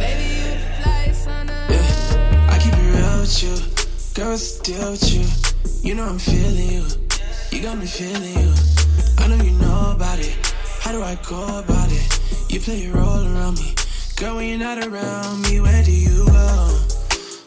baby, 0.02 0.26
you 0.38 0.50
the 0.58 0.70
flyest 0.80 1.28
on 1.28 1.50
earth. 1.52 2.50
I 2.50 2.58
keep 2.58 2.74
it 2.74 2.88
real 2.98 3.20
with 3.22 3.44
you. 3.44 3.56
Girl, 4.16 4.32
what's 4.32 4.58
the 4.58 4.64
deal 4.64 4.92
with 4.92 5.08
you? 5.14 5.26
You 5.88 5.94
know 5.98 6.06
I'm 6.06 6.18
feeling 6.18 6.72
you. 6.78 6.86
You 7.52 7.62
got 7.62 7.78
me 7.78 7.86
feeling 7.86 8.38
you. 8.42 8.54
I 9.20 9.28
know 9.28 9.44
you 9.44 9.52
know 9.52 9.94
about 9.96 10.18
it. 10.18 10.36
How 10.80 10.92
do 10.92 11.04
I 11.04 11.14
go 11.30 11.60
about 11.60 11.92
it? 11.92 12.20
You 12.50 12.60
play 12.60 12.88
a 12.88 12.92
role 12.92 13.24
around 13.28 13.60
me. 13.60 13.76
Girl, 14.22 14.36
when 14.36 14.50
you're 14.50 14.60
not 14.60 14.78
around 14.78 15.42
me, 15.50 15.60
where 15.62 15.82
do 15.82 15.92
you 15.92 16.28
go? 16.28 16.80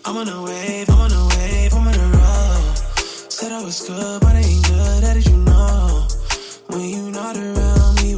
I'm 0.05 0.17
on 0.17 0.29
a 0.29 0.43
wave, 0.43 0.91
I'm 0.91 0.99
on 0.99 1.13
a 1.13 1.29
wave, 1.29 1.73
I'm 1.73 1.87
on 1.87 1.95
a 1.95 2.09
roll. 2.19 2.75
Said 3.31 3.53
I 3.53 3.63
was 3.63 3.87
good, 3.87 4.21
but 4.21 4.35
I 4.35 4.41
ain't 4.41 4.67
good. 4.67 5.05
How 5.05 5.15
did 5.15 5.25
you 5.25 5.37
know? 5.37 6.09
When 6.71 6.89
you're 6.89 7.13
not 7.13 7.37
around 7.37 8.03
me, 8.03 8.17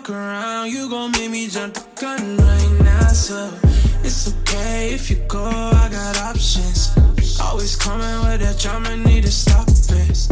fuck 0.00 0.10
around, 0.10 0.70
you 0.70 0.88
gon' 0.88 1.10
make 1.12 1.30
me 1.30 1.48
jump 1.48 1.74
the 1.74 1.84
gun 2.00 2.36
right 2.36 2.84
now. 2.84 3.08
So 3.08 3.50
it's 4.02 4.28
okay 4.28 4.94
if 4.94 5.10
you 5.10 5.16
go, 5.28 5.44
I 5.44 5.88
got 5.90 6.16
options. 6.22 6.96
Always 7.40 7.76
coming 7.76 8.20
with 8.24 8.40
that 8.40 8.58
drama, 8.58 8.96
need 8.96 9.24
to 9.24 9.30
stop 9.30 9.68
it. 9.68 10.28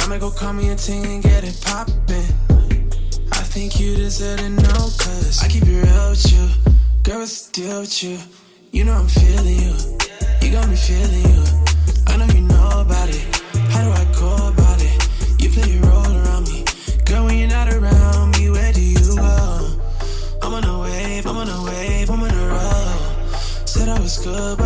I'ma 0.00 0.18
go 0.18 0.30
call 0.30 0.52
me 0.52 0.70
a 0.70 0.76
ting 0.76 1.04
and 1.06 1.22
get 1.22 1.44
it 1.44 1.58
poppin'. 1.64 2.32
I 3.32 3.42
think 3.54 3.80
you 3.80 3.96
deserve 3.96 4.38
to 4.40 4.50
know, 4.50 4.82
cause 5.02 5.42
I 5.42 5.48
keep 5.48 5.62
it 5.62 5.84
real 5.84 6.10
with 6.10 6.32
you. 6.32 6.46
Girl, 7.02 7.20
what's 7.20 7.48
the 7.48 7.62
deal 7.62 7.80
with 7.80 8.02
you? 8.02 8.18
You 8.72 8.84
know 8.84 8.94
I'm 8.94 9.08
feeling 9.08 9.60
you. 9.64 9.74
You 10.42 10.52
got 10.52 10.68
me 10.68 10.76
feeling 10.76 11.24
you. 11.32 11.42
I 12.06 12.16
know 12.18 12.26
you 12.34 12.42
know 12.42 12.80
about 12.80 13.08
it. 13.08 13.24
How 13.70 13.82
do 13.84 13.90
I 13.90 14.04
go 14.18 14.48
about 14.48 14.80
it? 14.82 15.42
You 15.42 15.50
play 15.50 15.72
your 15.72 15.82
role. 15.86 16.05
love. 24.36 24.65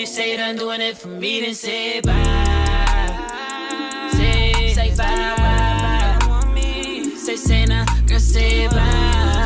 you 0.00 0.06
say 0.06 0.34
that 0.34 0.48
I'm 0.48 0.56
doing 0.56 0.80
it 0.80 0.96
for 0.96 1.08
me, 1.08 1.42
then 1.42 1.52
say 1.52 2.00
bye. 2.00 2.14
Say, 4.12 4.72
say 4.72 4.96
bye. 4.96 6.18
Say, 7.16 7.36
say 7.36 7.66
now, 7.66 7.84
girl, 8.06 8.18
say 8.18 8.66
bye. 8.68 9.39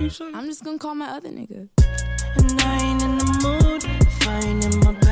You 0.00 0.10
say? 0.10 0.30
I'm 0.32 0.46
just 0.46 0.62
gonna 0.62 0.78
call 0.78 0.94
my 0.94 1.08
other 1.08 1.28
nigga. 1.28 1.68
And 2.36 2.60
I 2.60 2.78
ain't 2.82 3.02
in 3.02 3.18
the 3.18 3.24
mood 3.42 3.82
finding 4.22 4.78
my. 4.80 5.07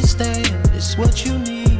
understand 0.00 0.48
it's 0.74 0.96
what 0.96 1.26
you 1.26 1.38
need. 1.38 1.78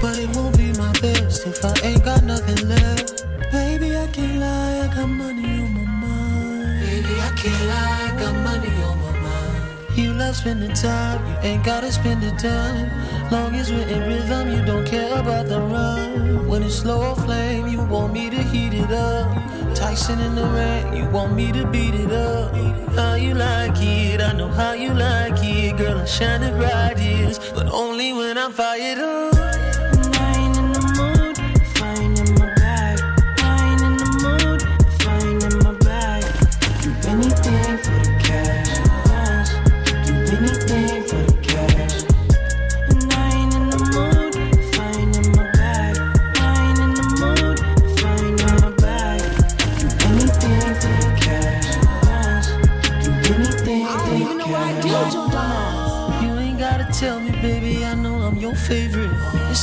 But 0.00 0.18
it 0.18 0.30
won't 0.36 0.56
be 0.56 0.72
my 0.78 0.92
best 1.00 1.46
if 1.46 1.64
I 1.64 1.74
ain't 1.82 2.04
got 2.04 2.22
nothing 2.22 2.68
left. 2.68 3.24
Baby, 3.50 3.96
I 3.96 4.06
can't 4.08 4.38
lie, 4.38 4.84
I 4.84 4.94
got 4.94 5.08
money 5.08 5.60
on 5.62 5.74
my 5.74 5.84
mind. 6.06 6.80
Baby, 6.86 7.14
I 7.20 7.30
can't 7.36 7.64
lie, 7.66 7.98
I 8.06 8.20
got 8.20 8.34
money 8.48 8.74
on 8.84 8.96
my 9.02 9.12
mind. 9.26 9.98
You 9.98 10.12
love 10.12 10.36
spending 10.36 10.72
time, 10.74 11.20
you 11.26 11.36
ain't 11.48 11.64
gotta 11.64 11.90
spend 11.90 12.22
the 12.22 12.30
time. 12.30 12.90
Long 13.32 13.56
as 13.56 13.72
we're 13.72 13.88
in 13.88 14.02
rhythm, 14.08 14.52
you 14.52 14.64
don't 14.64 14.86
care 14.86 15.18
about 15.18 15.46
the 15.46 15.60
rhyme. 15.60 16.46
When 16.46 16.62
it's 16.62 16.76
slow 16.76 17.14
flame, 17.16 17.66
you 17.66 17.82
want 17.82 18.12
me 18.12 18.30
to 18.30 18.42
heat 18.42 18.72
it 18.72 18.92
up. 18.92 19.55
Tyson 19.96 20.20
in 20.20 20.34
the 20.34 20.44
rain, 20.44 20.94
you 20.94 21.08
want 21.08 21.32
me 21.34 21.50
to 21.52 21.66
beat 21.68 21.94
it 21.94 22.12
up. 22.12 22.54
How 22.94 23.14
you 23.14 23.32
like 23.32 23.80
it, 23.80 24.20
I 24.20 24.34
know 24.34 24.48
how 24.48 24.72
you 24.72 24.92
like 24.92 25.42
it. 25.42 25.78
Girl, 25.78 25.96
I'm 25.96 26.06
shining 26.06 26.54
bright, 26.58 26.98
yes, 26.98 27.38
but 27.54 27.66
only 27.72 28.12
when 28.12 28.36
I'm 28.36 28.52
fired 28.52 28.98
up. 28.98 29.25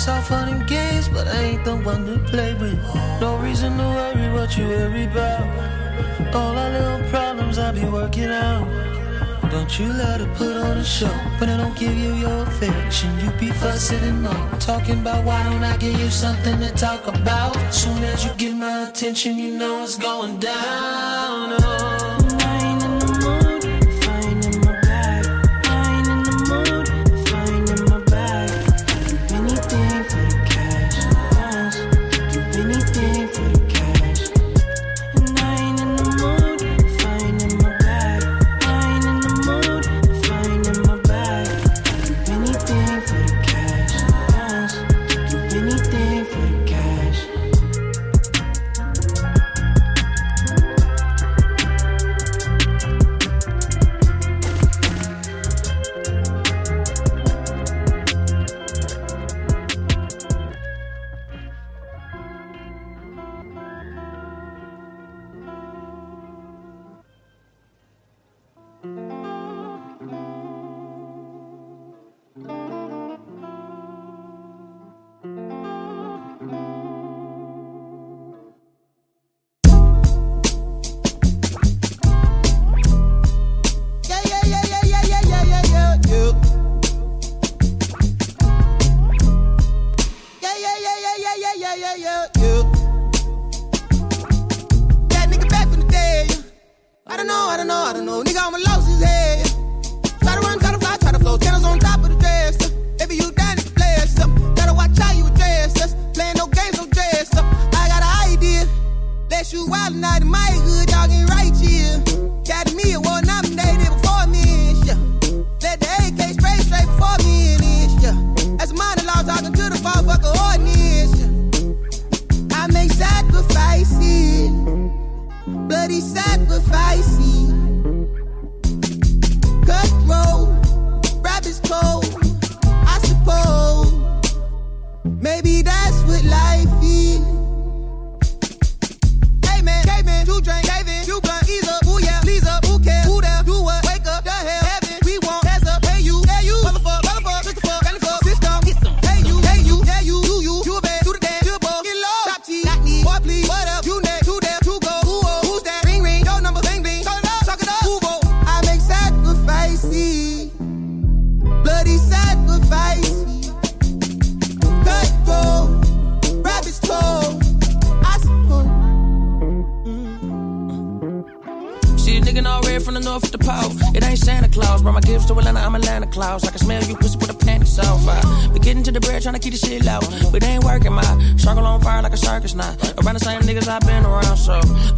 All 0.06 0.22
fun 0.22 0.50
and 0.50 0.68
games, 0.68 1.08
but 1.08 1.28
I 1.30 1.40
ain't 1.42 1.64
the 1.64 1.78
one 1.78 2.06
to 2.08 2.18
play 2.30 2.54
with. 2.56 2.78
No 3.22 3.38
reason 3.38 3.78
to 3.78 3.84
worry 3.84 4.34
what 4.34 4.58
you 4.58 4.68
worry 4.68 5.06
about. 5.06 6.36
All 6.36 6.58
our 6.58 6.70
little 6.70 7.10
problems 7.10 7.58
I 7.58 7.72
be 7.72 7.86
working 7.86 8.26
out. 8.26 8.68
Don't 9.50 9.80
you 9.80 9.88
let 9.88 10.20
her 10.20 10.34
put 10.36 10.58
on 10.58 10.78
a 10.78 10.84
show 10.84 11.14
when 11.38 11.50
I 11.50 11.56
don't 11.56 11.78
give 11.78 11.96
you 11.96 12.16
your 12.16 12.44
affection. 12.44 13.18
You 13.20 13.32
be 13.40 13.50
fussing 13.52 14.04
and 14.04 14.28
all 14.28 14.50
talking 14.60 15.00
about 15.00 15.24
why 15.24 15.42
don't 15.44 15.64
I 15.64 15.78
give 15.78 15.98
you 15.98 16.10
something 16.10 16.60
to 16.60 16.72
talk 16.72 17.08
about? 17.08 17.56
Soon 17.74 18.04
as 18.04 18.26
you 18.26 18.32
get 18.34 18.56
my 18.56 18.90
attention, 18.90 19.38
you 19.38 19.58
know 19.58 19.84
it's 19.84 19.98
going 19.98 20.38
down. 20.40 21.63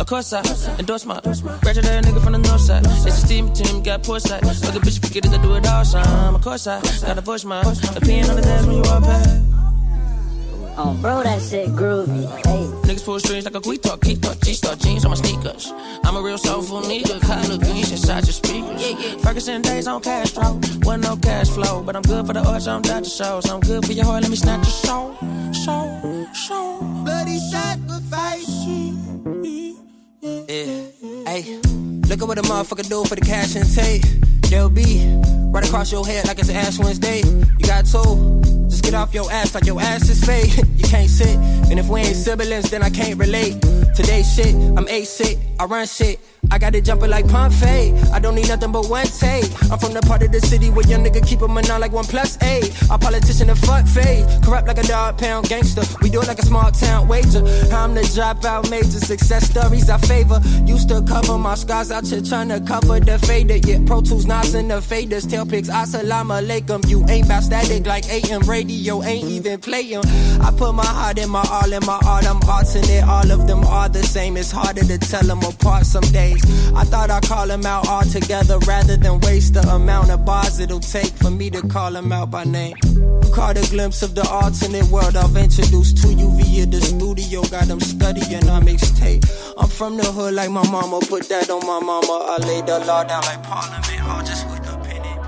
Of 0.05 0.09
course 0.09 0.33
I 0.33 0.41
endorse 0.77 1.03
my 1.03 1.19
graduate 1.19 1.85
that 1.85 2.05
nigga 2.05 2.23
from 2.23 2.33
the 2.33 2.37
north 2.37 2.61
side. 2.61 2.85
It's 2.85 3.05
a 3.07 3.11
steam 3.11 3.51
team, 3.53 3.81
got 3.81 4.03
push 4.03 4.21
side. 4.21 4.43
Look 4.43 4.75
a 4.75 4.85
bitch, 4.85 5.03
forget 5.03 5.25
it, 5.25 5.33
I 5.33 5.41
do 5.41 5.55
it 5.55 5.65
all 5.67 5.83
time. 5.83 6.35
Of 6.35 6.43
course 6.43 6.67
I 6.67 6.79
gotta 6.79 7.23
push 7.23 7.43
my 7.43 7.61
opinion 7.95 8.29
on 8.29 8.35
the 8.35 8.43
dance 8.43 8.67
when 8.67 8.75
you 8.75 8.83
walk 8.83 9.03
past. 9.03 9.41
Oh, 10.77 10.95
bro, 11.01 11.23
that 11.23 11.41
shit 11.41 11.69
groovy. 11.69 12.21
Hey. 12.45 12.65
Niggas 12.85 13.03
pull 13.03 13.19
strings 13.19 13.45
like 13.45 13.55
a 13.55 13.59
guitar, 13.59 13.97
guitar, 13.97 14.35
G-star 14.43 14.75
jeans 14.75 15.05
on 15.05 15.09
my 15.09 15.17
sneakers. 15.17 15.73
I'm 16.03 16.15
a 16.15 16.21
real 16.21 16.37
soulful 16.37 16.81
nigga, 16.81 17.19
color 17.21 17.57
greens 17.57 17.89
inside 17.89 18.25
your 18.25 18.33
speakers. 18.33 19.23
Ferguson 19.23 19.63
days 19.63 19.87
on 19.87 20.01
Castro, 20.01 20.59
wasn't 20.83 21.03
no 21.05 21.17
cash 21.17 21.49
flow, 21.49 21.81
but 21.81 21.95
I'm 21.95 22.03
good 22.03 22.27
for 22.27 22.33
the 22.33 22.45
arts, 22.45 22.67
I'm 22.67 22.83
Dr. 22.83 23.09
Shows. 23.09 23.49
I'm 23.49 23.59
good 23.59 23.83
for 23.83 23.93
your 23.93 24.05
heart, 24.05 24.21
let 24.21 24.29
me 24.29 24.37
snatch 24.37 24.67
your 24.67 24.77
soul, 24.85 25.17
soul, 25.51 26.27
soul. 26.33 26.81
Bloody 27.03 27.39
sacrifice. 27.39 29.35
Yeah. 30.55 31.27
Hey, 31.27 31.59
look 32.07 32.21
at 32.21 32.27
what 32.29 32.37
a 32.37 32.41
motherfucker 32.43 32.87
do 32.87 33.03
for 33.03 33.15
the 33.15 33.21
cash 33.21 33.55
and 33.57 33.69
take. 33.75 34.03
They'll 34.49 34.69
be 34.69 35.03
right 35.51 35.65
across 35.65 35.91
your 35.91 36.05
head 36.05 36.27
like 36.27 36.39
it's 36.39 36.49
Ash 36.49 36.77
Wednesday. 36.79 37.21
You 37.21 37.67
got 37.67 37.86
two. 37.86 38.41
Just 38.69 38.84
get 38.84 38.93
off 38.93 39.13
your 39.13 39.31
ass 39.31 39.55
like 39.55 39.65
your 39.65 39.79
ass 39.79 40.10
is 40.10 40.23
fake. 40.23 40.55
you 40.75 40.88
can't 40.88 41.10
sit. 41.10 41.38
And 41.69 41.79
if 41.79 41.88
we 41.88 42.01
ain't 42.01 42.15
siblings, 42.15 42.69
then 42.69 42.84
I 42.84 42.89
can't 42.89 43.17
relate. 43.19 43.62
Today's 43.95 44.34
shit, 44.34 44.53
I'm 44.53 44.88
eight 44.89 45.08
sick. 45.08 45.38
I 45.60 45.65
run 45.65 45.88
shit. 45.88 46.19
I 46.51 46.58
got 46.58 46.75
it 46.75 46.86
jumping 46.86 47.10
like 47.10 47.25
fade. 47.53 47.93
I 48.13 48.19
don't 48.19 48.36
need 48.36 48.47
nothing 48.47 48.71
but 48.71 48.88
one 48.89 49.05
take. 49.05 49.45
I'm 49.71 49.79
from 49.79 49.93
the 49.93 50.01
part 50.05 50.21
of 50.23 50.31
the 50.31 50.39
city 50.39 50.69
where 50.69 50.86
young 50.86 51.03
nigga 51.03 51.25
keep 51.25 51.41
a 51.41 51.47
nine 51.47 51.81
like 51.81 51.91
one 51.91 52.05
plus 52.05 52.41
eight. 52.43 52.71
Our 52.89 52.99
politician 52.99 53.49
a 53.49 53.55
fuck 53.55 53.86
fade. 53.88 54.25
Corrupt 54.43 54.67
like 54.67 54.77
a 54.77 54.84
dog 54.84 55.17
pound 55.17 55.47
gangster. 55.49 55.84
We 56.01 56.10
do 56.10 56.21
it 56.21 56.27
like 56.27 56.39
a 56.39 56.45
small 56.45 56.71
town 56.71 57.08
wager. 57.08 57.39
I'm 57.73 57.95
the 57.95 58.01
dropout 58.01 58.69
major. 58.69 58.99
Success 58.99 59.49
stories 59.49 59.89
I 59.89 59.97
favor. 59.97 60.41
Used 60.65 60.89
to 60.89 61.01
cover 61.01 61.38
my 61.38 61.55
scars 61.55 61.91
out 61.91 62.08
here 62.08 62.21
trying 62.21 62.49
to 62.49 62.60
cover 62.62 62.99
the 62.99 63.17
fader. 63.19 63.58
Yeah, 63.58 63.79
Pro 63.86 64.01
Tools, 64.01 64.25
Nas, 64.36 64.54
and 64.54 64.69
the 64.69 64.80
faders. 64.82 65.30
Tail 65.30 65.45
pics, 65.45 65.69
assalamu 65.69 66.34
alaikum. 66.39 66.88
You 66.89 67.06
ain't 67.08 67.28
bout 67.28 67.43
static 67.43 67.86
like 67.86 68.06
AM 68.10 68.41
radio 68.41 69.02
ain't 69.04 69.30
even 69.30 69.60
playing. 69.62 70.04
I 70.41 70.52
put 70.58 70.74
my 70.74 70.86
heart 70.86 71.17
in 71.17 71.30
my 71.30 71.43
all 71.50 71.71
in 71.71 71.86
my 71.86 72.00
art. 72.06 72.26
I'm 72.26 72.41
alternate. 72.50 73.04
All 73.04 73.32
of 73.32 73.48
them 73.48 73.63
are 73.63 73.89
the 73.89 74.04
same. 74.04 74.36
It's 74.38 74.52
harder 74.52 74.84
to 74.84 74.98
tell 74.98 75.24
them 75.24 75.41
apart 75.43 75.86
some 75.86 76.08
days. 76.12 76.41
I 76.74 76.84
thought 76.84 77.10
I'd 77.12 77.24
call 77.24 77.48
them 77.48 77.65
out 77.65 77.88
all 77.88 78.04
together 78.04 78.58
rather 78.60 78.98
than 78.98 79.19
waste 79.21 79.54
the 79.54 79.62
amount 79.69 80.12
of 80.12 80.26
bars 80.26 80.60
it'll 80.60 80.80
take 80.80 81.13
for 81.24 81.32
me 81.32 81.50
to 81.52 81.62
call 81.67 81.91
them 81.91 82.12
out 82.12 82.32
by 82.32 82.43
name. 82.43 82.76
Caught 83.34 83.58
a 83.58 83.69
glimpse 83.69 84.02
of 84.02 84.15
the 84.15 84.28
alternate 84.28 84.86
world 84.86 85.15
I've 85.15 85.36
introduced 85.36 85.98
to 86.04 86.13
you 86.13 86.30
via 86.38 86.65
the 86.65 86.82
studio. 86.82 87.41
Got 87.43 87.67
them 87.67 87.80
studying 87.80 88.50
our 88.50 88.62
mixtape. 88.62 89.24
I'm 89.58 89.69
from 89.69 89.98
the 89.98 90.06
hood 90.06 90.34
like 90.34 90.50
my 90.50 90.65
mama. 90.69 91.00
Put 91.08 91.30
that 91.30 91.50
on 91.50 91.65
my 91.65 91.80
mama. 91.80 92.15
I 92.34 92.38
laid 92.48 92.65
the 92.67 92.80
law 92.80 93.04
down 93.04 93.24
like 93.24 93.41
Parliament. 93.43 94.24
Just 94.25 94.49
with 94.49 94.67
a 94.67 94.77
pen 94.79 95.01
and 95.05 95.21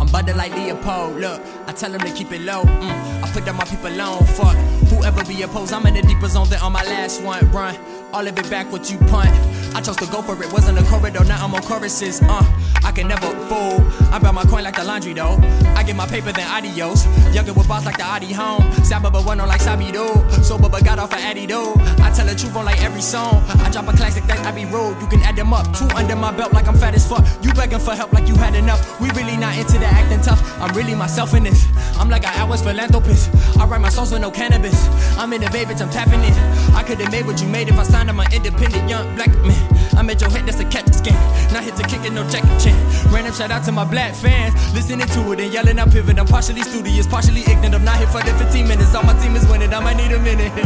I'm 0.00 0.06
butter 0.08 0.34
like 0.34 0.52
Leopold. 0.54 1.16
Look, 1.16 1.40
I 1.66 1.72
tell 1.72 1.90
them 1.90 2.00
to 2.02 2.12
keep 2.12 2.30
it 2.32 2.42
low. 2.42 2.62
Mm, 2.62 3.22
I 3.24 3.30
put 3.32 3.44
down 3.44 3.56
my 3.56 3.64
people 3.64 4.00
on. 4.00 4.24
Fuck 4.26 4.56
whoever 4.90 5.24
be 5.24 5.42
opposed. 5.42 5.72
I'm 5.72 5.86
in 5.86 5.94
the 5.94 6.02
deeper 6.02 6.28
zone 6.28 6.48
than 6.48 6.60
on 6.60 6.72
my 6.72 6.84
last 6.84 7.22
one. 7.22 7.50
Run 7.50 7.74
all 8.12 8.26
of 8.26 8.38
it 8.38 8.48
back 8.50 8.70
what 8.72 8.90
you 8.90 8.98
punt. 8.98 9.30
I 9.74 9.82
chose 9.82 9.96
to 9.96 10.06
go 10.06 10.22
for 10.22 10.40
it. 10.42 10.50
Wasn't 10.52 10.78
a 10.78 10.82
corridor. 10.84 11.22
Now 11.24 11.44
I'm 11.44 11.54
on 11.54 11.62
choruses. 11.62 12.22
Uh, 12.22 12.44
I 12.82 12.92
can 12.92 13.08
never 13.08 13.28
fool. 13.48 13.80
I 14.10 14.18
buy 14.18 14.30
my 14.30 14.44
coin 14.44 14.64
like 14.64 14.76
the 14.76 14.84
laundry 14.84 15.12
though. 15.12 15.36
I 15.76 15.82
get 15.82 15.96
my 15.96 16.06
paper 16.06 16.32
then 16.32 16.48
adios. 16.48 17.04
Younger 17.34 17.52
with 17.52 17.68
boss 17.68 17.84
like 17.84 17.98
the 17.98 18.04
Adi 18.04 18.32
home. 18.32 18.62
Saba 18.84 19.10
but 19.10 19.26
one 19.26 19.38
on 19.40 19.48
like 19.48 19.60
Sabido. 19.60 20.30
Sober 20.42 20.68
but 20.68 20.84
got 20.84 20.98
off 20.98 21.12
of 21.12 21.18
Addy 21.18 21.44
though. 21.44 21.74
I 21.98 22.10
tell 22.14 22.26
the 22.26 22.34
truth 22.34 22.56
on 22.56 22.64
like 22.64 22.82
every 22.82 23.02
song. 23.02 23.42
I 23.60 23.70
drop 23.70 23.88
a 23.88 23.92
classic 23.92 24.24
that 24.24 24.38
I 24.46 24.52
be 24.52 24.64
rude. 24.64 25.00
You 25.00 25.08
can 25.08 25.20
add 25.20 25.36
them 25.36 25.52
up. 25.52 25.76
Two 25.76 25.86
under 25.94 26.16
my 26.16 26.32
belt 26.32 26.54
like 26.54 26.66
I'm 26.68 26.76
fat 26.76 26.94
as 26.94 27.06
fuck. 27.06 27.24
You 27.42 27.52
begging 27.52 27.78
for 27.78 27.94
help 27.94 28.12
like 28.14 28.28
you 28.28 28.34
had 28.36 28.54
enough. 28.54 28.98
We 29.00 29.10
really 29.10 29.36
not 29.36 29.58
into 29.58 29.78
the 29.78 29.86
acting 29.86 30.22
tough. 30.22 30.40
I'm 30.60 30.74
really 30.74 30.94
myself 30.94 31.34
in 31.34 31.44
this. 31.44 31.66
I'm 31.98 32.08
like 32.08 32.24
an 32.24 32.32
hours 32.40 32.62
philanthropist. 32.62 33.30
I 33.58 33.66
write 33.66 33.82
my 33.82 33.90
songs 33.90 34.10
with 34.10 34.22
no 34.22 34.30
cannabis. 34.30 34.88
I'm 35.18 35.32
in 35.34 35.42
the 35.42 35.50
baby, 35.50 35.74
I'm 35.74 35.90
tapping 35.90 36.20
it. 36.20 36.36
I 36.74 36.82
could've 36.82 37.10
made 37.10 37.26
what 37.26 37.42
you 37.42 37.48
made 37.48 37.68
if 37.68 37.78
I 37.78 37.82
signed 37.96 38.10
I'm 38.10 38.20
an 38.20 38.32
independent 38.32 38.88
young 38.88 39.14
black 39.14 39.32
man. 39.48 39.62
I 39.96 40.02
made 40.02 40.20
your 40.20 40.30
head, 40.30 40.44
that's 40.46 40.60
a 40.60 40.64
catch 40.64 40.92
skin. 40.92 41.14
Not 41.52 41.64
hit 41.64 41.76
to 41.76 41.84
kick 41.84 42.04
it, 42.04 42.12
no 42.12 42.22
Jackie 42.28 42.56
Chan. 42.62 42.76
Random 43.12 43.32
shout 43.32 43.50
out 43.50 43.64
to 43.64 43.72
my 43.72 43.84
black 43.84 44.14
fans. 44.14 44.52
Listening 44.74 45.08
to 45.08 45.32
it 45.32 45.40
and 45.40 45.52
yelling, 45.52 45.78
I 45.78 45.84
pivot. 45.86 46.18
I'm 46.18 46.26
partially 46.26 46.62
studious, 46.62 47.06
partially 47.06 47.40
ignorant. 47.40 47.74
I'm 47.74 47.84
not 47.84 47.96
here 47.96 48.08
for 48.08 48.22
the 48.22 48.32
15 48.44 48.68
minutes. 48.68 48.94
All 48.94 49.04
my 49.04 49.14
team 49.20 49.34
is 49.36 49.46
winning, 49.48 49.72
I 49.72 49.80
might 49.80 49.96
need 49.96 50.12
a 50.12 50.18
minute. 50.18 50.52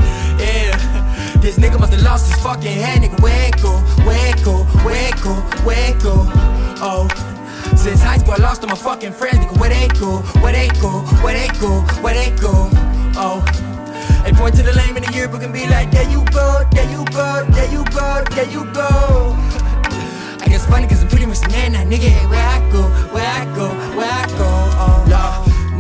yeah. 0.43 0.75
This 1.41 1.57
nigga 1.59 1.79
must 1.79 1.93
have 1.93 2.03
lost 2.03 2.33
his 2.33 2.43
fucking 2.43 2.77
hand, 2.83 3.05
nigga. 3.05 3.19
It 3.23 3.63
go? 5.23 5.35
Where 5.65 5.93
go? 6.03 6.13
Oh. 6.83 7.07
Since 7.77 8.03
high 8.03 8.19
school, 8.19 8.35
I 8.35 8.43
lost 8.43 8.63
all 8.65 8.71
my 8.71 8.75
fucking 8.75 9.13
friends. 9.13 9.39
Nigga, 9.39 9.61
where 9.61 9.71
they 9.71 9.89
go? 10.01 10.19
Where 10.43 10.53
they 10.53 10.69
go? 10.81 10.91
Where 11.23 11.35
they 11.35 11.49
go? 11.61 11.83
Where 12.03 12.15
they 12.15 12.31
go? 12.41 12.69
Oh. 13.15 13.70
They 14.25 14.33
point 14.33 14.55
to 14.57 14.63
the 14.63 14.73
lame 14.73 14.97
in 14.97 15.03
the 15.03 15.13
yearbook 15.13 15.43
and 15.43 15.53
be 15.53 15.67
like, 15.67 15.91
there 15.91 16.09
you 16.11 16.25
go, 16.33 16.65
there 16.73 16.91
you 16.91 17.05
go, 17.07 17.47
there 17.51 17.71
you 17.71 17.85
go, 17.87 18.25
there 18.31 18.49
you 18.49 18.65
go. 18.73 18.89
I 20.43 20.47
guess 20.49 20.67
funny 20.67 20.87
cause 20.87 21.03
I'm 21.03 21.09
pretty 21.09 21.27
much 21.27 21.41
the 21.41 21.49
man 21.49 21.73
now, 21.73 21.85
nigga. 21.85 22.09
Hey, 22.09 22.27
where 22.27 22.47
I 22.47 22.59
go, 22.71 22.83
where 23.13 23.27
I 23.27 23.45
go, 23.55 23.69
where 23.97 24.11
I 24.11 24.27
go, 24.27 24.51
oh. 24.83 25.01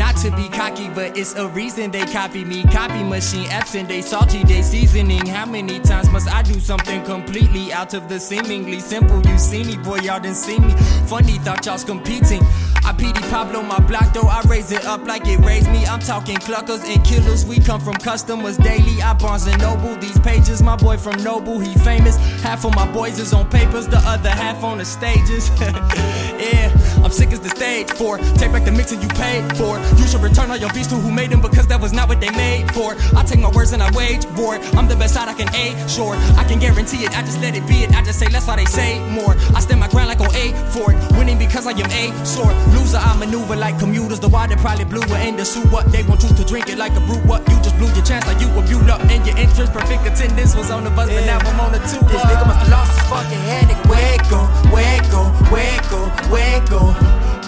Not 0.01 0.17
to 0.23 0.31
be 0.35 0.49
cocky, 0.49 0.89
but 0.89 1.17
it's 1.17 1.35
a 1.35 1.47
reason 1.49 1.91
they 1.91 2.07
copy 2.07 2.43
me. 2.43 2.65
Copy 2.65 3.05
machine 3.05 3.47
absent, 3.51 3.87
they 3.87 4.01
salty, 4.01 4.43
they 4.45 4.63
seasoning. 4.63 5.27
How 5.27 5.45
many 5.45 5.79
times 5.79 6.09
must 6.11 6.27
I 6.27 6.41
do 6.41 6.59
something 6.59 7.05
completely 7.05 7.71
out 7.71 7.93
of 7.93 8.09
the 8.09 8.19
seemingly 8.19 8.81
simple? 8.81 9.21
You 9.27 9.37
see 9.37 9.63
me, 9.63 9.77
boy, 9.77 9.99
y'all 9.99 10.19
didn't 10.19 10.39
see 10.39 10.59
me. 10.59 10.73
Funny, 11.07 11.39
thought 11.39 11.67
y'all's 11.67 11.85
competing. 11.85 12.43
I 12.91 12.93
PD 12.93 13.31
Pablo 13.31 13.63
my 13.63 13.79
block 13.79 14.13
though, 14.13 14.27
I 14.27 14.41
raise 14.49 14.73
it 14.73 14.85
up 14.85 15.07
like 15.07 15.25
it 15.29 15.39
raised 15.45 15.71
me. 15.71 15.87
I'm 15.87 16.01
talking 16.01 16.35
cluckers 16.39 16.83
and 16.93 17.05
killers, 17.05 17.47
we 17.47 17.61
come 17.61 17.81
from 17.81 17.95
customers 17.95 18.57
daily. 18.57 19.01
I 19.01 19.15
Barnes 19.15 19.47
and 19.47 19.63
Noble 19.63 19.95
these 19.95 20.19
pages. 20.19 20.61
My 20.61 20.75
boy 20.75 20.97
from 20.97 21.23
Noble, 21.23 21.61
he 21.61 21.73
famous. 21.79 22.17
Half 22.43 22.65
of 22.65 22.75
my 22.75 22.91
boys 22.91 23.21
is 23.21 23.33
on 23.33 23.49
papers, 23.49 23.87
the 23.87 23.99
other 23.99 24.31
half 24.31 24.65
on 24.65 24.79
the 24.79 24.85
stages. 24.85 25.51
yeah, 25.61 26.75
I'm 27.05 27.13
sick 27.13 27.31
as 27.31 27.39
the 27.39 27.51
stage 27.51 27.89
for. 27.93 28.19
Take 28.35 28.51
back 28.51 28.65
the 28.65 28.73
mixing 28.73 29.01
you 29.01 29.09
paid 29.11 29.57
for. 29.57 29.79
You 29.95 30.09
should 30.09 30.23
return 30.23 30.51
all 30.51 30.57
your 30.57 30.73
beats 30.73 30.89
to 30.89 30.97
who 30.97 31.13
made 31.13 31.31
them 31.31 31.41
because 31.41 31.69
that 31.69 31.81
was 31.81 31.93
not 31.93 32.09
what 32.09 32.21
they 32.21 32.31
made 32.31 32.75
for. 32.75 32.97
I 33.17 33.23
take 33.23 33.39
my 33.39 33.51
words 33.51 33.71
and 33.71 33.85
I 33.85 33.91
wage 33.93 34.27
war. 34.35 34.57
I'm 34.75 34.89
the 34.89 34.97
best 34.97 35.15
side 35.15 35.29
I 35.29 35.35
can 35.35 35.49
A, 35.55 35.89
sure. 35.89 36.17
I 36.37 36.43
can 36.43 36.59
guarantee 36.59 37.05
it, 37.05 37.17
I 37.17 37.23
just 37.23 37.41
let 37.41 37.55
it 37.55 37.65
be 37.69 37.85
it. 37.85 37.95
I 37.95 38.03
just 38.03 38.19
say 38.19 38.27
less 38.31 38.49
while 38.49 38.57
they 38.57 38.65
say 38.65 38.99
more. 39.11 39.37
I 39.55 39.61
stand 39.61 39.79
my 39.79 39.87
ground 39.87 40.09
like 40.09 40.19
on 40.19 40.35
A 40.35 40.51
for 40.75 40.91
it. 40.91 40.99
Winning 41.17 41.39
because 41.39 41.69
I 41.69 41.71
am 41.71 41.91
A 41.93 42.27
sort. 42.27 42.57
Loser, 42.81 42.97
I 42.97 43.15
maneuver 43.17 43.57
like 43.57 43.79
commuters. 43.79 44.21
The 44.21 44.29
water 44.29 44.57
probably 44.57 44.85
blew 44.85 45.03
it 45.03 45.29
in 45.29 45.37
the 45.37 45.45
suit. 45.45 45.71
What 45.71 45.93
they 45.93 46.03
want 46.03 46.23
you 46.23 46.33
to 46.33 46.45
drink 46.45 46.71
it 46.71 46.79
like 46.79 46.97
a 46.97 47.01
brew. 47.01 47.21
What 47.29 47.47
you 47.51 47.57
just 47.61 47.77
blew 47.77 47.93
your 47.93 48.05
chance 48.05 48.27
like 48.27 48.41
you 48.41 48.49
were 48.57 48.63
viewed 48.63 48.89
up 48.89 49.03
in 49.13 49.25
your 49.25 49.37
interest. 49.37 49.73
Perfect 49.73 50.07
attendance 50.07 50.57
was 50.57 50.71
on 50.71 50.85
the 50.85 50.91
bus, 50.91 51.09
but 51.11 51.25
now 51.27 51.39
I'm 51.39 51.61
on 51.61 51.73
the 51.73 51.79
two. 51.85 52.01
This 52.09 52.23
nigga 52.25 52.47
must 52.49 52.61
have 52.65 52.71
lost 52.73 52.97
his 52.97 53.07
fucking 53.13 53.45
head. 53.45 53.69
Nigga, 53.69 53.85
where 53.91 54.15
it 54.17 54.25
go? 54.33 54.41
Where 54.73 54.97
it 54.97 55.05
go? 55.13 55.23
Where 55.53 55.69
it 55.77 55.85
go? 55.93 56.01
Where 56.33 56.57
it 56.57 56.71
go? 56.71 56.81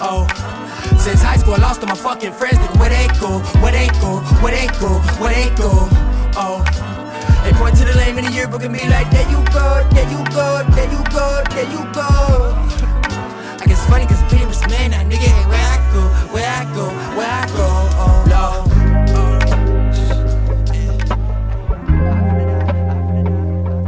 Oh. 0.05 0.29
Since 1.01 1.21
high 1.23 1.37
school, 1.37 1.55
I 1.55 1.57
lost 1.57 1.81
all 1.81 1.89
my 1.89 1.95
fucking 1.95 2.33
friends. 2.33 2.59
Nigga, 2.59 2.79
where 2.79 2.93
they 2.93 3.07
go? 3.17 3.39
Where 3.57 3.73
they 3.73 3.87
go? 3.97 4.21
Where 4.43 4.53
they 4.53 4.67
go? 4.77 5.01
Where 5.17 5.33
they 5.33 5.49
go? 5.55 5.71
Oh. 6.37 6.61
They 7.43 7.51
point 7.57 7.75
to 7.77 7.85
the 7.85 7.97
lame 7.97 8.17
in 8.19 8.25
the 8.25 8.31
yearbook 8.31 8.63
and 8.63 8.73
be 8.73 8.85
like, 8.87 9.09
there 9.09 9.27
you 9.29 9.41
go, 9.51 9.83
there 9.91 10.09
you 10.13 10.23
go, 10.31 10.63
there 10.77 10.87
you 10.93 11.01
go, 11.11 11.43
there 11.51 11.69
you 11.73 11.83
go. 11.91 12.07
I 13.59 13.65
guess 13.65 13.79
it's 13.79 13.89
funny 13.89 14.05
cause 14.05 14.22
Man 14.61 14.91
now, 14.91 15.03
nigga. 15.03 15.17
Hey, 15.17 15.45
where 15.49 15.67
I 15.67 15.77
go, 15.93 16.01
where 16.33 16.49
I 16.49 16.63
go, 16.73 16.85
where 17.17 17.29
I 17.29 17.45
go, 17.47 17.67
oh 18.03 18.23
Lord. 18.31 18.63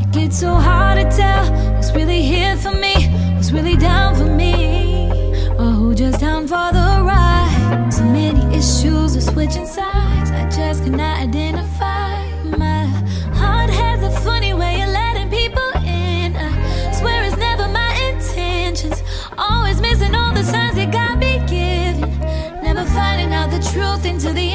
It 0.00 0.08
gets 0.12 0.36
so 0.38 0.54
hard 0.54 0.96
to 0.98 1.04
tell 1.14 1.44
who's 1.76 1.90
really 1.92 2.22
here 2.22 2.56
for 2.56 2.72
me, 2.72 2.94
who's 3.36 3.50
really 3.52 3.76
down 3.76 4.14
for 4.14 4.24
me, 4.24 5.10
or 5.58 5.72
who 5.72 5.94
just 5.94 6.20
down 6.20 6.46
for 6.46 6.72
the 6.72 7.02
ride. 7.02 7.90
So 7.92 8.04
many 8.04 8.42
issues 8.56 9.14
with 9.14 9.24
switching 9.24 9.66
sides, 9.66 10.30
I 10.30 10.48
just 10.48 10.84
cannot 10.84 11.18
identify. 11.20 11.47
Into 24.08 24.32
the 24.32 24.47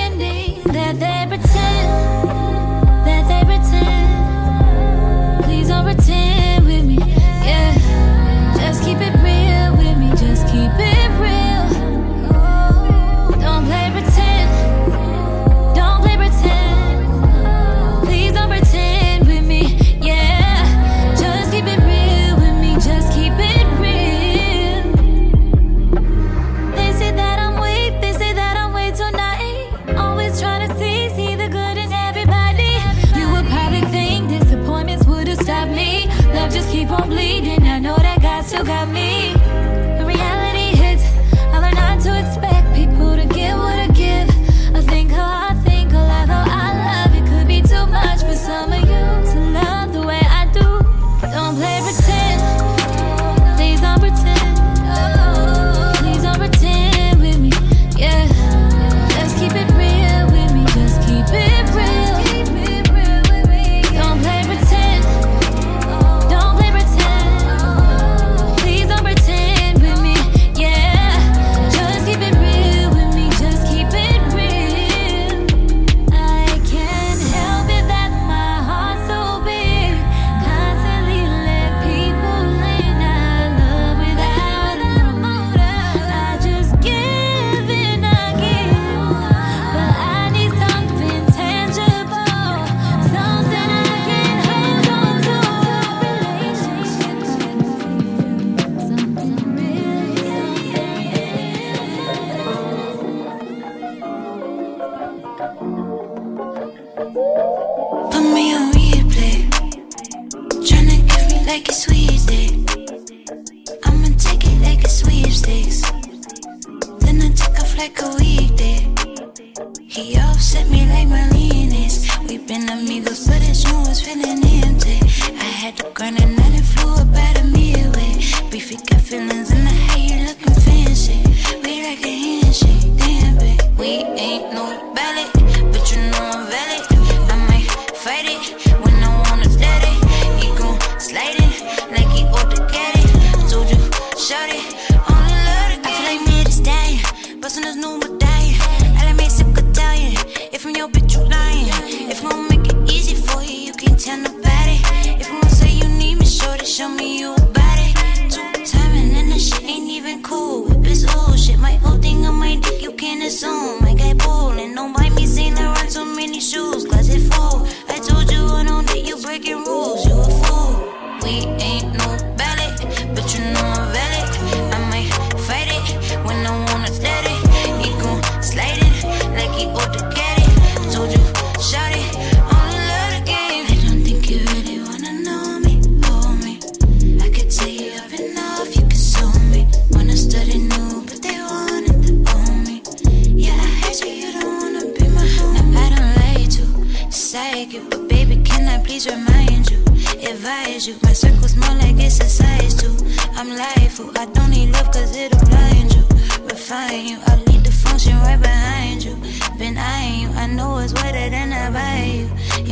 but 173.15 173.37
you 173.37 173.53
know 173.53 173.72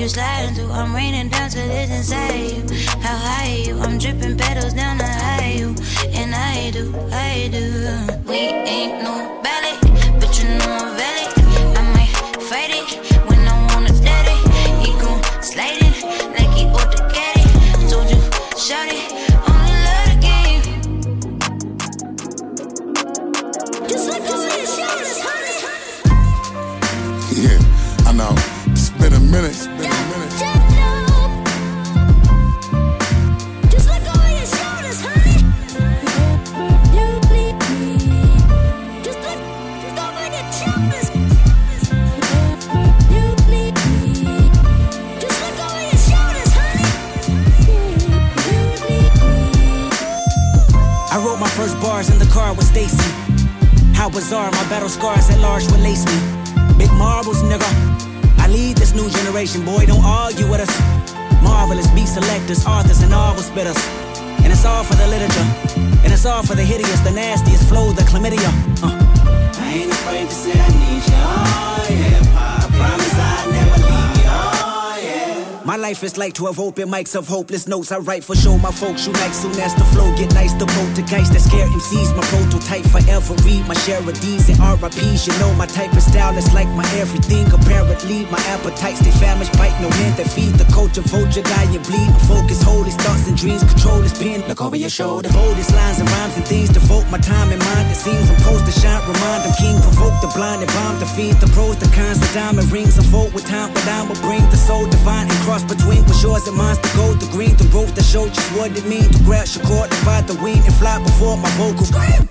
you. 0.01 0.09
Sliding 0.09 0.55
through, 0.55 0.71
I'm 0.71 0.95
raining 0.95 1.29
down 1.29 1.49
till 1.49 1.69
it's 1.69 1.91
inside 1.91 2.33
you. 2.33 2.77
How 3.01 3.17
high 3.17 3.63
you? 3.67 3.79
I'm 3.79 3.97
dripping 3.99 4.35
petals 4.37 4.73
down 4.73 4.97
the 4.97 5.05
high 5.05 5.53
you. 5.59 5.75
And 6.11 6.33
I 6.33 6.71
do, 6.71 6.93
I 7.11 7.49
do. 7.51 7.63
We 8.27 8.37
ain't 8.37 9.03
no 9.03 9.39
ballet, 9.43 9.77
but 10.19 10.31
you 10.41 10.49
know 10.57 10.77
I'm 10.81 10.97
valid. 10.97 11.20
Battle 54.71 54.87
scars 54.87 55.29
at 55.29 55.37
large 55.39 55.65
will 55.69 55.83
lace 55.83 56.05
me. 56.05 56.17
Big 56.77 56.91
marbles, 56.93 57.43
nigga. 57.43 57.67
I 58.39 58.47
lead 58.47 58.77
this 58.77 58.93
new 58.93 59.09
generation, 59.09 59.65
boy, 59.65 59.85
don't 59.85 60.05
argue 60.05 60.49
with 60.49 60.61
us. 60.61 60.73
Marvelous 61.43 61.89
beat 61.91 62.07
selectors, 62.07 62.65
authors, 62.65 63.01
and 63.01 63.11
novel 63.11 63.43
spitters. 63.43 63.75
And 64.43 64.49
it's 64.53 64.63
all 64.63 64.85
for 64.85 64.95
the 64.95 65.07
literature. 65.07 65.47
And 66.03 66.13
it's 66.13 66.25
all 66.25 66.41
for 66.41 66.55
the 66.55 66.63
hideous, 66.63 67.01
the 67.01 67.11
nastiest 67.11 67.67
flow, 67.67 67.91
the 67.91 68.03
chlamydia. 68.03 68.51
Uh. 68.81 68.95
I 69.59 69.73
ain't 69.73 69.91
afraid 69.91 70.29
to 70.29 70.35
say 70.43 70.53
I 70.55 70.69
need 70.81 71.03
you. 71.11 71.19
Oh, 71.19 71.87
yeah. 71.89 72.60
My 75.71 75.77
life 75.77 76.03
is 76.03 76.17
like 76.17 76.33
12 76.33 76.59
open 76.59 76.89
mics 76.89 77.15
of 77.15 77.29
hopeless 77.29 77.65
notes. 77.65 77.93
I 77.93 77.99
write 77.99 78.25
for 78.25 78.35
show 78.35 78.57
my 78.57 78.71
folks 78.71 79.07
shoot 79.07 79.15
like 79.23 79.31
soon 79.31 79.55
as 79.55 79.73
the 79.73 79.87
flow 79.95 80.11
get 80.19 80.33
nice. 80.33 80.51
The 80.51 80.67
poltergeist 80.67 81.31
that 81.31 81.39
scare 81.39 81.63
MCs, 81.63 82.11
my 82.11 82.27
prototype 82.27 82.83
forever. 82.91 83.31
Read 83.47 83.63
my 83.71 83.73
share 83.87 84.03
of 84.03 84.19
D's 84.19 84.51
and 84.51 84.59
RIPs. 84.59 85.31
You 85.31 85.31
know 85.39 85.55
my 85.55 85.65
type 85.67 85.93
of 85.93 86.03
style 86.03 86.35
is 86.35 86.51
like 86.51 86.67
my 86.75 86.83
everything. 86.99 87.47
Apparently, 87.55 88.27
my 88.27 88.43
appetites 88.51 88.99
they 88.99 89.15
famished, 89.15 89.55
bite 89.55 89.71
no 89.79 89.87
hand 90.03 90.19
that 90.19 90.27
feed 90.27 90.59
the 90.59 90.67
culture. 90.75 91.07
Vulture, 91.07 91.39
die 91.39 91.71
and 91.71 91.83
bleed. 91.87 92.11
My 92.19 92.19
focus, 92.27 92.59
hold 92.61 92.83
his 92.83 92.99
thoughts 92.99 93.31
and 93.31 93.37
dreams. 93.39 93.63
Control 93.63 94.03
his 94.03 94.11
pen. 94.11 94.43
Look 94.51 94.59
over 94.59 94.75
your 94.75 94.91
shoulder. 94.91 95.31
Boldest 95.31 95.71
lines 95.71 96.03
and 96.03 96.09
rhymes 96.19 96.35
and 96.35 96.43
things. 96.51 96.67
Devote 96.67 97.07
my 97.07 97.19
time 97.23 97.47
and 97.47 97.63
mind. 97.71 97.87
It 97.87 97.95
seems 97.95 98.27
I'm 98.27 98.35
supposed 98.43 98.67
to 98.67 98.75
shine. 98.75 98.99
Remind 99.07 99.47
them 99.47 99.55
king. 99.55 99.79
Provoke 99.79 100.19
the 100.19 100.27
blind 100.35 100.67
and 100.67 100.71
bomb 100.75 100.99
the 100.99 101.07
fiends. 101.07 101.39
The 101.39 101.47
pros, 101.55 101.79
the 101.79 101.87
cons, 101.95 102.19
the 102.19 102.27
diamond 102.35 102.67
rings. 102.75 102.99
I 102.99 103.07
vote 103.07 103.31
with 103.31 103.47
time, 103.47 103.71
but 103.71 103.87
I 103.87 104.03
will 104.03 104.19
bring 104.19 104.43
the 104.51 104.59
soul 104.59 104.83
divine 104.91 105.31
and 105.31 105.39
cross 105.47 105.60
between 105.63 106.03
what's 106.05 106.23
yours 106.23 106.47
and 106.47 106.57
mine's 106.57 106.79
the 106.79 106.91
gold, 106.95 107.19
the 107.19 107.29
green, 107.31 107.55
the 107.57 107.65
roof 107.73 107.93
that 107.95 108.03
showed 108.03 108.33
just 108.33 108.49
what 108.55 108.71
it 108.71 108.85
mean 108.85 109.09
to 109.09 109.19
grab 109.23 109.47
your 109.53 109.65
cord, 109.65 109.89
divide 109.89 110.27
the 110.27 110.35
weed 110.43 110.61
and 110.63 110.73
fly 110.75 111.01
before 111.03 111.37
my 111.37 111.49
vocals. 111.57 111.89
Scream! 111.89 112.29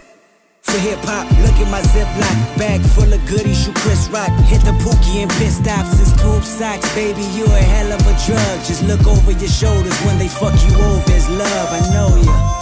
For 0.63 0.79
hip 0.79 1.01
hop, 1.03 1.27
look 1.43 1.57
at 1.59 1.71
my 1.71 1.83
ziploc 1.83 2.37
bag 2.59 2.81
full 2.95 3.13
of 3.13 3.21
goodies. 3.27 3.67
You 3.67 3.73
Chris 3.75 4.09
Rock, 4.09 4.31
hit 4.47 4.63
the 4.63 4.73
pookie 4.85 5.23
and 5.23 5.31
pit 5.43 5.51
stops. 5.51 5.99
It's 5.99 6.13
tube 6.21 6.45
socks, 6.45 6.87
baby. 6.95 7.23
You 7.35 7.45
a 7.47 7.59
hell 7.59 7.91
of 7.93 8.01
a 8.07 8.15
drug. 8.27 8.57
Just 8.65 8.85
look 8.85 9.05
over 9.07 9.33
your 9.33 9.51
shoulders 9.51 9.99
when 10.07 10.19
they 10.19 10.29
fuck 10.29 10.55
you 10.69 10.75
over. 10.77 11.11
It's 11.11 11.29
love, 11.29 11.69
I 11.75 11.81
know 11.93 12.15
ya. 12.23 12.60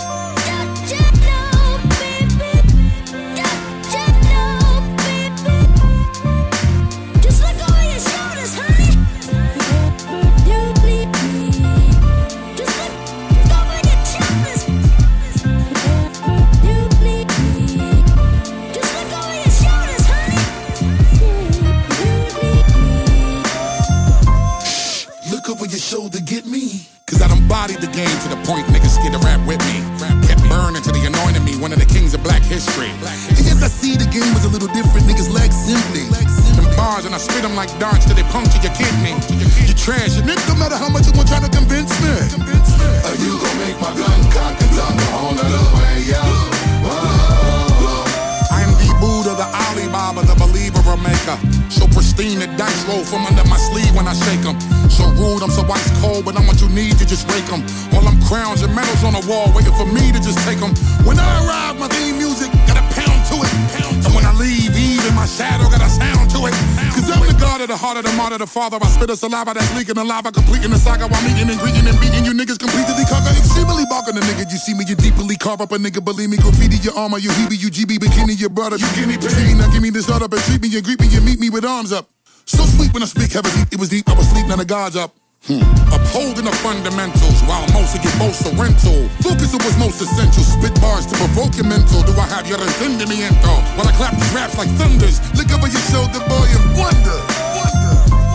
Father. 68.70 68.84
I 68.84 68.88
spit 68.88 69.10
a 69.10 69.16
saliva 69.16 69.54
that's 69.54 69.74
leaking 69.76 69.94
the 69.94 70.04
lava, 70.04 70.32
completing 70.32 70.70
the 70.70 70.78
saga 70.78 71.08
while 71.08 71.22
meeting 71.24 71.48
and 71.48 71.58
greeting 71.60 71.86
and 71.86 71.98
beating 72.00 72.24
you 72.24 72.32
niggas 72.32 72.58
completely 72.58 73.04
conquer. 73.08 73.32
Extremely 73.32 73.84
barking 73.88 74.14
the 74.14 74.22
nigga. 74.22 74.44
You 74.50 74.58
see 74.58 74.74
me, 74.74 74.84
you 74.86 74.96
deeply 74.96 75.36
carve 75.36 75.60
up 75.60 75.72
a 75.72 75.78
nigga. 75.78 76.04
Believe 76.04 76.30
me, 76.30 76.36
graffiti 76.36 76.76
your 76.84 76.94
armor, 76.96 77.18
you 77.18 77.30
heebie, 77.30 77.58
you 77.58 77.70
GB, 77.70 77.98
bikini, 77.98 78.38
your 78.38 78.50
brother. 78.50 78.76
You 78.76 78.88
give 78.94 79.08
me 79.08 79.16
pain, 79.16 79.58
now 79.58 79.70
give 79.72 79.82
me 79.82 79.90
this 79.90 80.08
up 80.08 80.22
and 80.22 80.42
treat 80.44 80.60
me 80.60 80.68
and 80.76 80.84
greet 80.84 81.00
me 81.00 81.08
and 81.16 81.24
meet 81.24 81.40
me 81.40 81.50
with 81.50 81.64
arms 81.64 81.92
up. 81.92 82.08
So 82.44 82.64
sweet 82.64 82.92
when 82.92 83.02
I 83.02 83.06
speak, 83.06 83.32
deep, 83.32 83.68
it 83.72 83.78
was 83.78 83.88
deep, 83.88 84.08
I 84.08 84.14
was 84.14 84.28
sleep, 84.28 84.46
now 84.46 84.56
the 84.56 84.64
gods 84.64 84.96
up. 84.96 85.14
Hmm. 85.46 85.62
Upholding 85.94 86.44
the 86.44 86.56
fundamentals 86.66 87.40
while 87.46 87.62
most 87.70 87.94
of 87.94 88.02
get 88.02 88.10
most 88.18 88.42
are 88.42 88.56
rental. 88.58 89.06
Focus 89.22 89.54
on 89.54 89.62
what's 89.62 89.78
most 89.78 90.02
essential. 90.02 90.42
Spit 90.42 90.74
bars 90.80 91.06
to 91.06 91.14
provoke 91.14 91.54
your 91.54 91.64
mental. 91.64 92.02
Do 92.02 92.12
I 92.18 92.26
have 92.26 92.48
your 92.48 92.58
entendimiento? 92.58 93.54
While 93.78 93.86
I 93.86 93.94
clap 93.94 94.18
these 94.18 94.34
raps 94.34 94.58
like 94.58 94.68
thunders. 94.74 95.22
Look 95.38 95.48
over 95.54 95.70
your 95.70 95.84
shoulder, 95.94 96.18
boy, 96.26 96.46
and 96.50 96.66
wonder. 96.74 97.18
When 97.54 98.27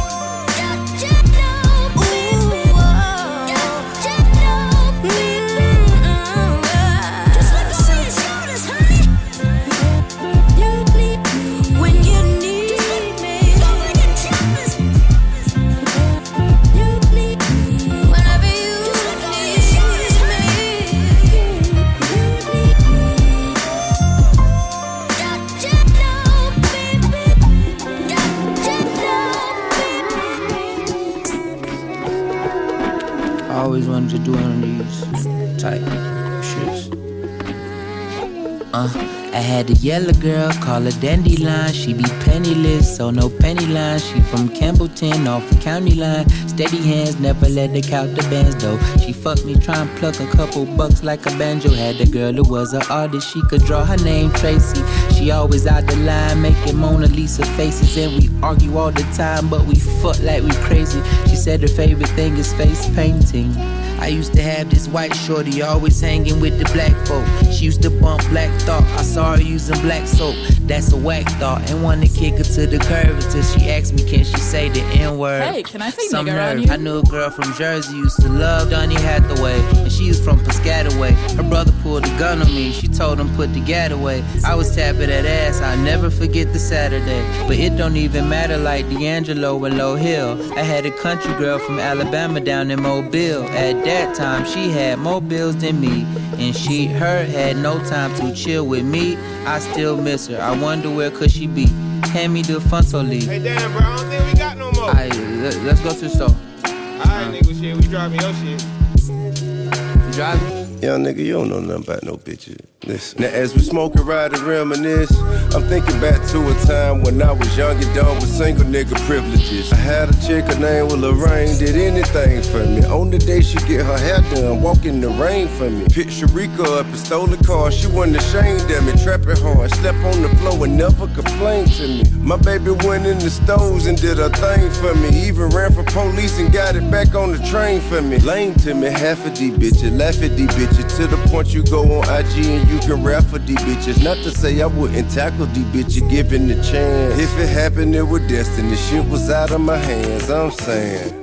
had 39.44 39.70
a 39.70 39.74
yellow 39.74 40.14
girl, 40.14 40.52
call 40.54 40.82
her 40.82 40.92
Dandelion. 41.02 41.74
She 41.74 41.94
be 41.94 42.04
penniless, 42.26 42.96
so 42.96 43.10
no 43.12 43.30
penny 43.30 43.66
line. 43.66 44.00
She 44.00 44.22
from 44.22 44.50
Campbellton, 44.50 45.28
off 45.28 45.48
the 45.50 45.58
county 45.60 45.96
line. 45.96 46.28
Steady 46.48 46.78
hands, 46.78 47.20
never 47.20 47.50
let 47.50 47.72
her 47.72 47.82
count 47.82 48.16
the 48.16 48.24
bands 48.24 48.56
though. 48.64 48.80
She 48.98 49.12
fucked 49.12 49.46
me, 49.46 49.56
try 49.56 49.78
and 49.78 49.90
pluck 49.98 50.20
a 50.20 50.28
couple 50.28 50.66
bucks 50.78 51.04
like 51.04 51.26
a 51.26 51.38
banjo. 51.38 51.70
Had 51.70 52.00
a 52.00 52.06
girl 52.06 52.34
who 52.34 52.44
was 52.44 52.74
an 52.74 52.84
artist, 52.90 53.32
she 53.32 53.42
could 53.50 53.64
draw 53.66 53.84
her 53.84 53.98
name 53.98 54.32
Tracy. 54.32 54.82
She 55.24 55.32
always 55.32 55.66
out 55.66 55.88
the 55.88 55.96
line, 55.96 56.42
making 56.42 56.76
Mona 56.76 57.08
Lisa 57.08 57.46
faces. 57.56 57.96
And 57.96 58.22
we 58.22 58.30
argue 58.44 58.76
all 58.76 58.92
the 58.92 59.04
time, 59.16 59.48
but 59.48 59.66
we 59.66 59.76
fuck 59.76 60.22
like 60.22 60.44
we 60.44 60.52
crazy. 60.68 61.02
She 61.30 61.38
said 61.38 61.62
her 61.62 61.70
favorite 61.70 62.10
thing 62.10 62.36
is 62.36 62.52
face 62.56 62.94
painting. 62.94 63.56
I 64.02 64.08
used 64.08 64.34
to 64.34 64.42
have 64.42 64.70
this 64.70 64.90
white 64.90 65.16
shorty 65.16 65.62
always 65.62 66.02
hanging 66.02 66.42
with 66.42 66.60
the 66.60 66.66
black 66.74 66.92
folk. 67.08 67.26
She 67.54 67.64
used 67.64 67.82
to 67.84 67.90
bump 67.90 68.28
Black 68.32 68.52
Thought. 68.64 68.84
I 69.00 69.02
saw 69.02 69.38
her 69.38 69.42
using 69.42 69.80
black 69.80 70.10
soap. 70.10 70.36
That's 70.68 70.92
a 70.94 70.98
whack 70.98 71.28
thought. 71.40 71.70
And 71.70 71.84
wanna 71.84 72.08
kick 72.08 72.36
her 72.36 72.44
to 72.44 72.68
the 72.68 72.80
curb 72.80 73.10
until 73.16 73.44
she 73.44 73.70
asked 73.70 73.94
me, 73.94 74.04
can 74.10 74.24
she 74.24 74.38
say 74.38 74.70
the 74.70 74.82
N 75.00 75.18
word? 75.18 75.42
Hey, 75.44 75.64
can 75.64 75.82
I 75.82 75.90
say 75.90 76.08
Some 76.08 76.26
nerve. 76.26 76.60
you? 76.60 76.72
I 76.72 76.78
knew 76.78 77.00
a 77.00 77.04
girl 77.04 77.30
from 77.30 77.54
Jersey 77.54 77.96
used 77.98 78.22
to 78.22 78.30
love 78.30 78.70
Donny 78.70 78.96
Hathaway. 78.96 79.60
And 79.84 79.92
she 79.92 80.08
was 80.08 80.24
from 80.24 80.40
Piscataway. 80.40 81.12
Her 81.36 81.44
brother 81.44 81.74
pulled 81.84 82.06
a 82.06 82.18
gun 82.18 82.42
on 82.42 82.48
me. 82.48 82.72
She 82.72 82.88
told 82.88 83.20
him 83.20 83.30
put 83.36 83.54
the 83.54 83.60
gat 83.60 83.92
away. 83.92 84.24
I 84.46 84.56
was 84.56 84.74
tapping 84.74 85.08
that 85.10 85.26
ass. 85.26 85.60
I'll 85.62 85.78
never 85.78 86.10
forget 86.10 86.54
the 86.54 86.60
Saturday. 86.60 87.22
But 87.48 87.58
it 87.58 87.76
don't 87.78 87.98
even 87.98 88.30
matter 88.30 88.58
like 88.58 88.90
D'Angelo 88.90 89.64
and 89.66 89.76
Lauryn 89.76 90.00
Hill. 90.00 90.54
I 90.58 90.62
had 90.64 90.86
a 90.86 90.92
country 90.92 91.34
girl 91.34 91.60
from 91.60 91.78
Alabama 91.80 92.40
down 92.40 92.72
in 92.72 92.82
Mobile. 92.82 93.44
At 93.50 93.84
that 93.84 94.16
time, 94.16 94.46
she 94.46 94.70
had 94.70 95.00
more 95.00 95.22
bills 95.22 95.58
than 95.58 95.82
me. 95.82 96.06
And 96.38 96.56
she, 96.56 96.88
her, 96.88 97.26
had 97.26 97.58
no 97.58 97.84
time 97.86 98.14
to 98.16 98.34
chill 98.34 98.66
with 98.66 98.84
me. 98.86 99.18
I 99.46 99.60
still 99.60 99.98
miss 99.98 100.28
her. 100.28 100.42
I 100.42 100.53
wonder 100.60 100.90
where 100.90 101.12
could 101.12 101.32
she 101.32 101.48
be? 101.48 101.66
Hand 102.08 102.34
me 102.34 102.42
the 102.42 102.60
Funto 102.60 103.08
leave. 103.08 103.28
Hey, 103.28 103.40
damn, 103.40 103.72
bro, 103.72 103.82
I 103.82 103.96
don't 103.96 104.10
think 104.10 104.26
we 104.32 104.38
got 104.38 104.58
no 104.58 104.72
more. 104.72 104.86
Alright, 104.86 105.16
let, 105.16 105.56
let's 105.64 105.82
go 105.82 105.94
to 105.94 106.00
the 106.00 106.10
store. 106.10 106.30
Alright, 106.30 107.34
nigga, 107.34 107.60
shit, 107.60 107.76
we 107.76 107.88
driving 107.88 108.20
your 108.22 108.34
shit. 108.34 108.64
You 109.08 110.12
driving? 110.14 110.63
Young 110.84 111.06
nigga, 111.06 111.24
you 111.24 111.32
don't 111.32 111.48
know 111.48 111.62
nothing 111.62 111.84
about 111.84 112.04
no 112.04 112.18
bitches. 112.18 112.60
Listen. 112.86 113.22
Now, 113.22 113.30
as 113.30 113.56
we 113.56 113.62
smoke 113.62 113.96
and 113.96 114.06
ride 114.06 114.34
and 114.34 114.42
reminisce, 114.42 115.18
I'm 115.56 115.64
thinking 115.70 115.98
back 116.02 116.28
to 116.32 116.46
a 116.46 116.54
time 116.66 117.04
when 117.04 117.22
I 117.22 117.32
was 117.32 117.58
young 117.58 117.82
and 117.82 117.96
dumb 117.96 118.16
with 118.18 118.28
single 118.28 118.66
nigga 118.66 119.00
privileges. 119.08 119.72
I 119.72 119.78
had 119.78 120.10
a 120.10 120.28
chick, 120.28 120.44
her 120.44 120.60
name 120.60 120.88
was 120.88 120.98
Lorraine, 120.98 121.58
did 121.58 121.78
anything 121.78 122.42
for 122.42 122.66
me. 122.66 122.84
On 122.84 123.10
the 123.10 123.18
day 123.18 123.40
she 123.40 123.60
get 123.60 123.86
her 123.86 123.98
hair 123.98 124.20
done, 124.36 124.62
walk 124.62 124.84
in 124.84 125.00
the 125.00 125.08
rain 125.08 125.48
for 125.48 125.70
me. 125.70 125.86
Picked 125.86 126.12
Sharika 126.12 126.66
up 126.80 126.86
and 126.86 126.98
stole 126.98 127.28
the 127.28 127.42
car, 127.46 127.72
she 127.72 127.88
wasn't 127.88 128.18
ashamed 128.18 128.70
of 128.70 128.86
me. 128.86 128.92
Trapping 129.02 129.38
hard, 129.38 129.72
slept 129.76 130.00
on 130.00 130.22
the 130.22 130.30
floor 130.36 130.66
and 130.66 130.78
never 130.78 131.08
complained 131.16 131.72
to 131.80 131.88
me. 131.88 132.04
My 132.24 132.38
baby 132.38 132.72
went 132.72 133.06
in 133.06 133.20
the 133.20 133.30
stores 133.30 133.86
and 133.86 134.00
did 134.00 134.18
a 134.18 134.30
thing 134.30 134.72
for 134.72 134.96
me. 134.96 135.10
Even 135.28 135.50
ran 135.50 135.74
for 135.74 135.84
police 135.84 136.40
and 136.40 136.54
got 136.54 136.74
it 136.74 136.90
back 136.90 137.16
on 137.16 137.34
the 137.34 137.40
train 137.50 137.82
for 137.82 138.02
me. 138.02 138.18
Lame 138.20 138.56
to 138.64 138.74
me, 138.74 138.88
half 138.88 139.26
of 139.26 139.38
these 139.38 139.52
bitches, 139.58 140.00
laugh 140.00 140.24
at 140.24 140.38
these 140.38 140.48
bitches 140.48 140.96
to 140.96 141.08
the 141.08 141.18
point 141.28 141.54
you 141.54 141.64
go 141.66 141.82
on 142.00 142.04
IG 142.08 142.46
and 142.46 142.70
you 142.70 142.80
can 142.80 143.04
rap 143.04 143.26
for 143.26 143.40
these 143.40 143.58
bitches. 143.58 144.02
Not 144.02 144.16
to 144.24 144.32
say 144.32 144.62
I 144.62 144.68
wouldn't 144.68 145.12
tackle 145.12 145.48
these 145.48 145.66
bitches 145.66 146.10
given 146.10 146.48
the 146.48 146.56
chance. 146.64 147.20
If 147.20 147.38
it 147.38 147.50
happened, 147.50 147.94
it 147.94 148.04
was 148.04 148.26
destiny. 148.30 148.78
Shit 148.78 149.06
was 149.10 149.30
out 149.30 149.52
of 149.52 149.60
my 149.60 149.78
hands. 149.78 150.30
I'm 150.30 150.52
saying, 150.52 151.22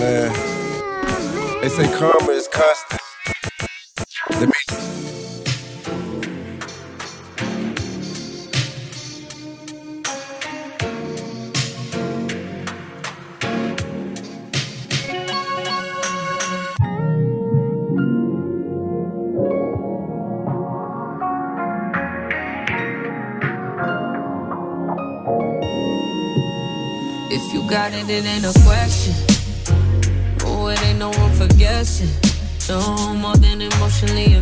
man, 0.00 0.32
they 1.60 1.68
say 1.68 1.94
karma 1.98 2.30
is 2.30 2.48
constant. 2.48 3.07
It, 28.10 28.24
ain't 28.24 28.44
a 28.44 28.52
question. 28.64 29.14
Oh, 30.44 30.68
it 30.68 30.82
ain't 30.84 30.98
no 30.98 31.10
room 31.12 31.32
for 31.32 31.46
guessing. 31.56 32.08
No 32.68 33.14
more 33.14 33.36
than 33.36 33.60
emotionally 33.60 34.37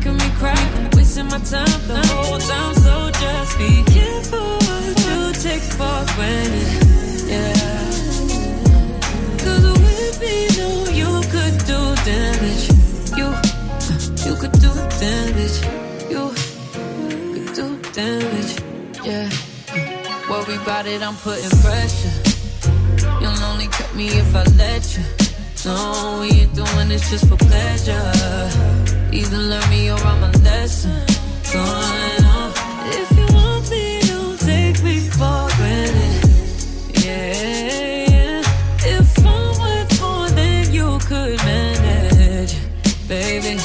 making 0.00 0.16
me 0.16 0.30
cry, 0.38 0.88
wasting 0.94 1.26
my 1.26 1.38
time 1.38 1.80
the 1.86 2.00
whole 2.08 2.38
time. 2.38 2.74
So 2.74 3.10
just 3.10 3.58
be 3.58 3.82
careful 3.92 4.56
what 4.66 4.96
you 5.06 5.32
take 5.32 5.62
for 5.76 6.00
granted. 6.16 6.68
Yeah. 7.28 7.52
Cause 9.42 9.64
with 9.64 10.20
me, 10.20 10.36
no, 10.58 10.68
you 11.00 11.10
could 11.32 11.56
do 11.66 11.80
damage. 12.04 12.64
You, 13.18 13.28
you 14.24 14.34
could 14.40 14.52
do 14.64 14.72
damage. 15.04 15.56
You 16.10 16.32
could 17.34 17.54
do 17.54 17.66
damage. 17.92 18.52
Yeah. 19.04 19.28
Worry 20.30 20.56
about 20.56 20.86
it, 20.86 21.02
I'm 21.02 21.16
putting 21.16 21.50
pressure. 21.60 22.14
You'll 23.20 23.42
only 23.50 23.66
cut 23.66 23.94
me 23.94 24.08
if 24.08 24.34
I 24.34 24.44
let 24.56 24.96
you. 24.96 25.04
No, 25.66 26.18
we 26.22 26.40
ain't 26.40 26.54
doing 26.54 26.88
this 26.88 27.10
just 27.10 27.28
for 27.28 27.36
pleasure. 27.36 28.99
Either 29.12 29.38
learn 29.38 29.70
me 29.70 29.90
or 29.90 29.98
I'm 29.98 30.22
a 30.22 30.30
lesson. 30.38 31.04
Going 31.52 32.24
on. 32.24 32.52
Uh, 32.52 32.90
if 33.00 33.10
you 33.18 33.26
want 33.34 33.68
me, 33.70 34.00
don't 34.02 34.38
take 34.38 34.82
me 34.84 35.00
for 35.00 35.48
granted. 35.56 36.30
Yeah, 37.04 37.32
yeah. 38.08 38.42
If 38.96 39.18
I'm 39.18 39.58
worth 39.62 40.00
more 40.00 40.28
than 40.28 40.72
you 40.72 40.98
could 41.08 41.38
manage, 41.38 42.54
baby. 43.08 43.56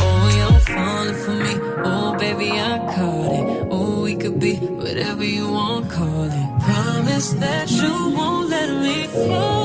Oh, 0.00 0.24
you're 0.38 0.60
falling 0.60 1.14
for 1.22 1.34
me. 1.44 1.54
Oh, 1.84 2.16
baby, 2.18 2.50
I 2.52 2.78
caught 2.94 3.32
it. 3.32 3.68
Oh, 3.70 4.02
we 4.04 4.16
could 4.16 4.40
be 4.40 4.54
whatever 4.56 5.24
you 5.24 5.50
want, 5.50 5.90
call 5.90 6.24
it. 6.24 6.62
Promise 6.62 7.32
that 7.34 7.70
you 7.70 7.92
won't 8.16 8.48
let 8.48 8.70
me 8.82 9.06
fall. 9.06 9.61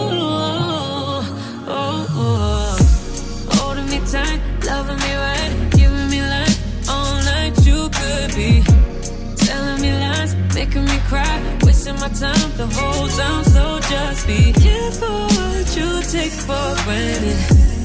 Time 12.19 12.51
the 12.57 12.65
whole 12.65 13.07
time. 13.09 13.43
So 13.43 13.79
just 13.89 14.25
be 14.25 14.51
careful 14.53 15.27
what 15.37 15.67
you 15.77 16.01
take 16.01 16.31
for 16.47 16.69
granted. 16.85 17.39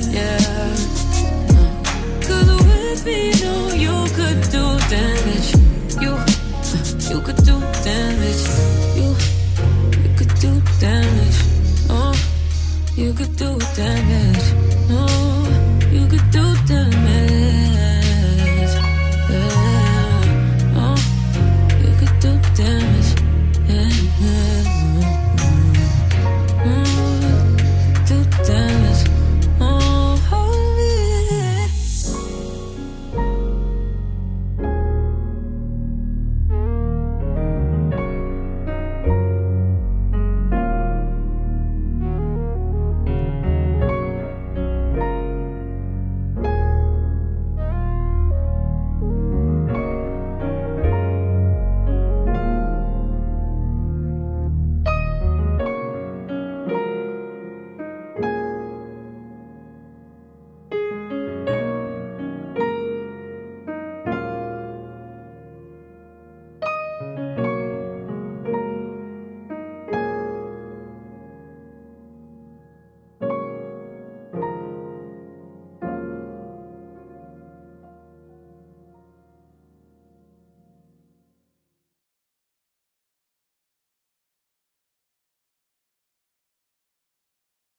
Yeah. 0.08 0.72
Cause 2.26 2.48
with 2.64 3.04
me, 3.04 3.32
no, 3.44 3.54
you 3.84 3.96
could 4.16 4.40
do 4.56 4.64
damage. 4.88 5.48
You, 6.00 6.12
you 7.10 7.20
could 7.20 7.40
do 7.44 7.56
damage. 7.84 8.44
You, 8.96 9.08
you 10.02 10.10
could 10.16 10.34
do 10.40 10.52
damage. 10.80 11.38
Oh, 11.90 12.14
you 12.96 13.12
could 13.12 13.36
do 13.36 13.58
damage. 13.76 14.71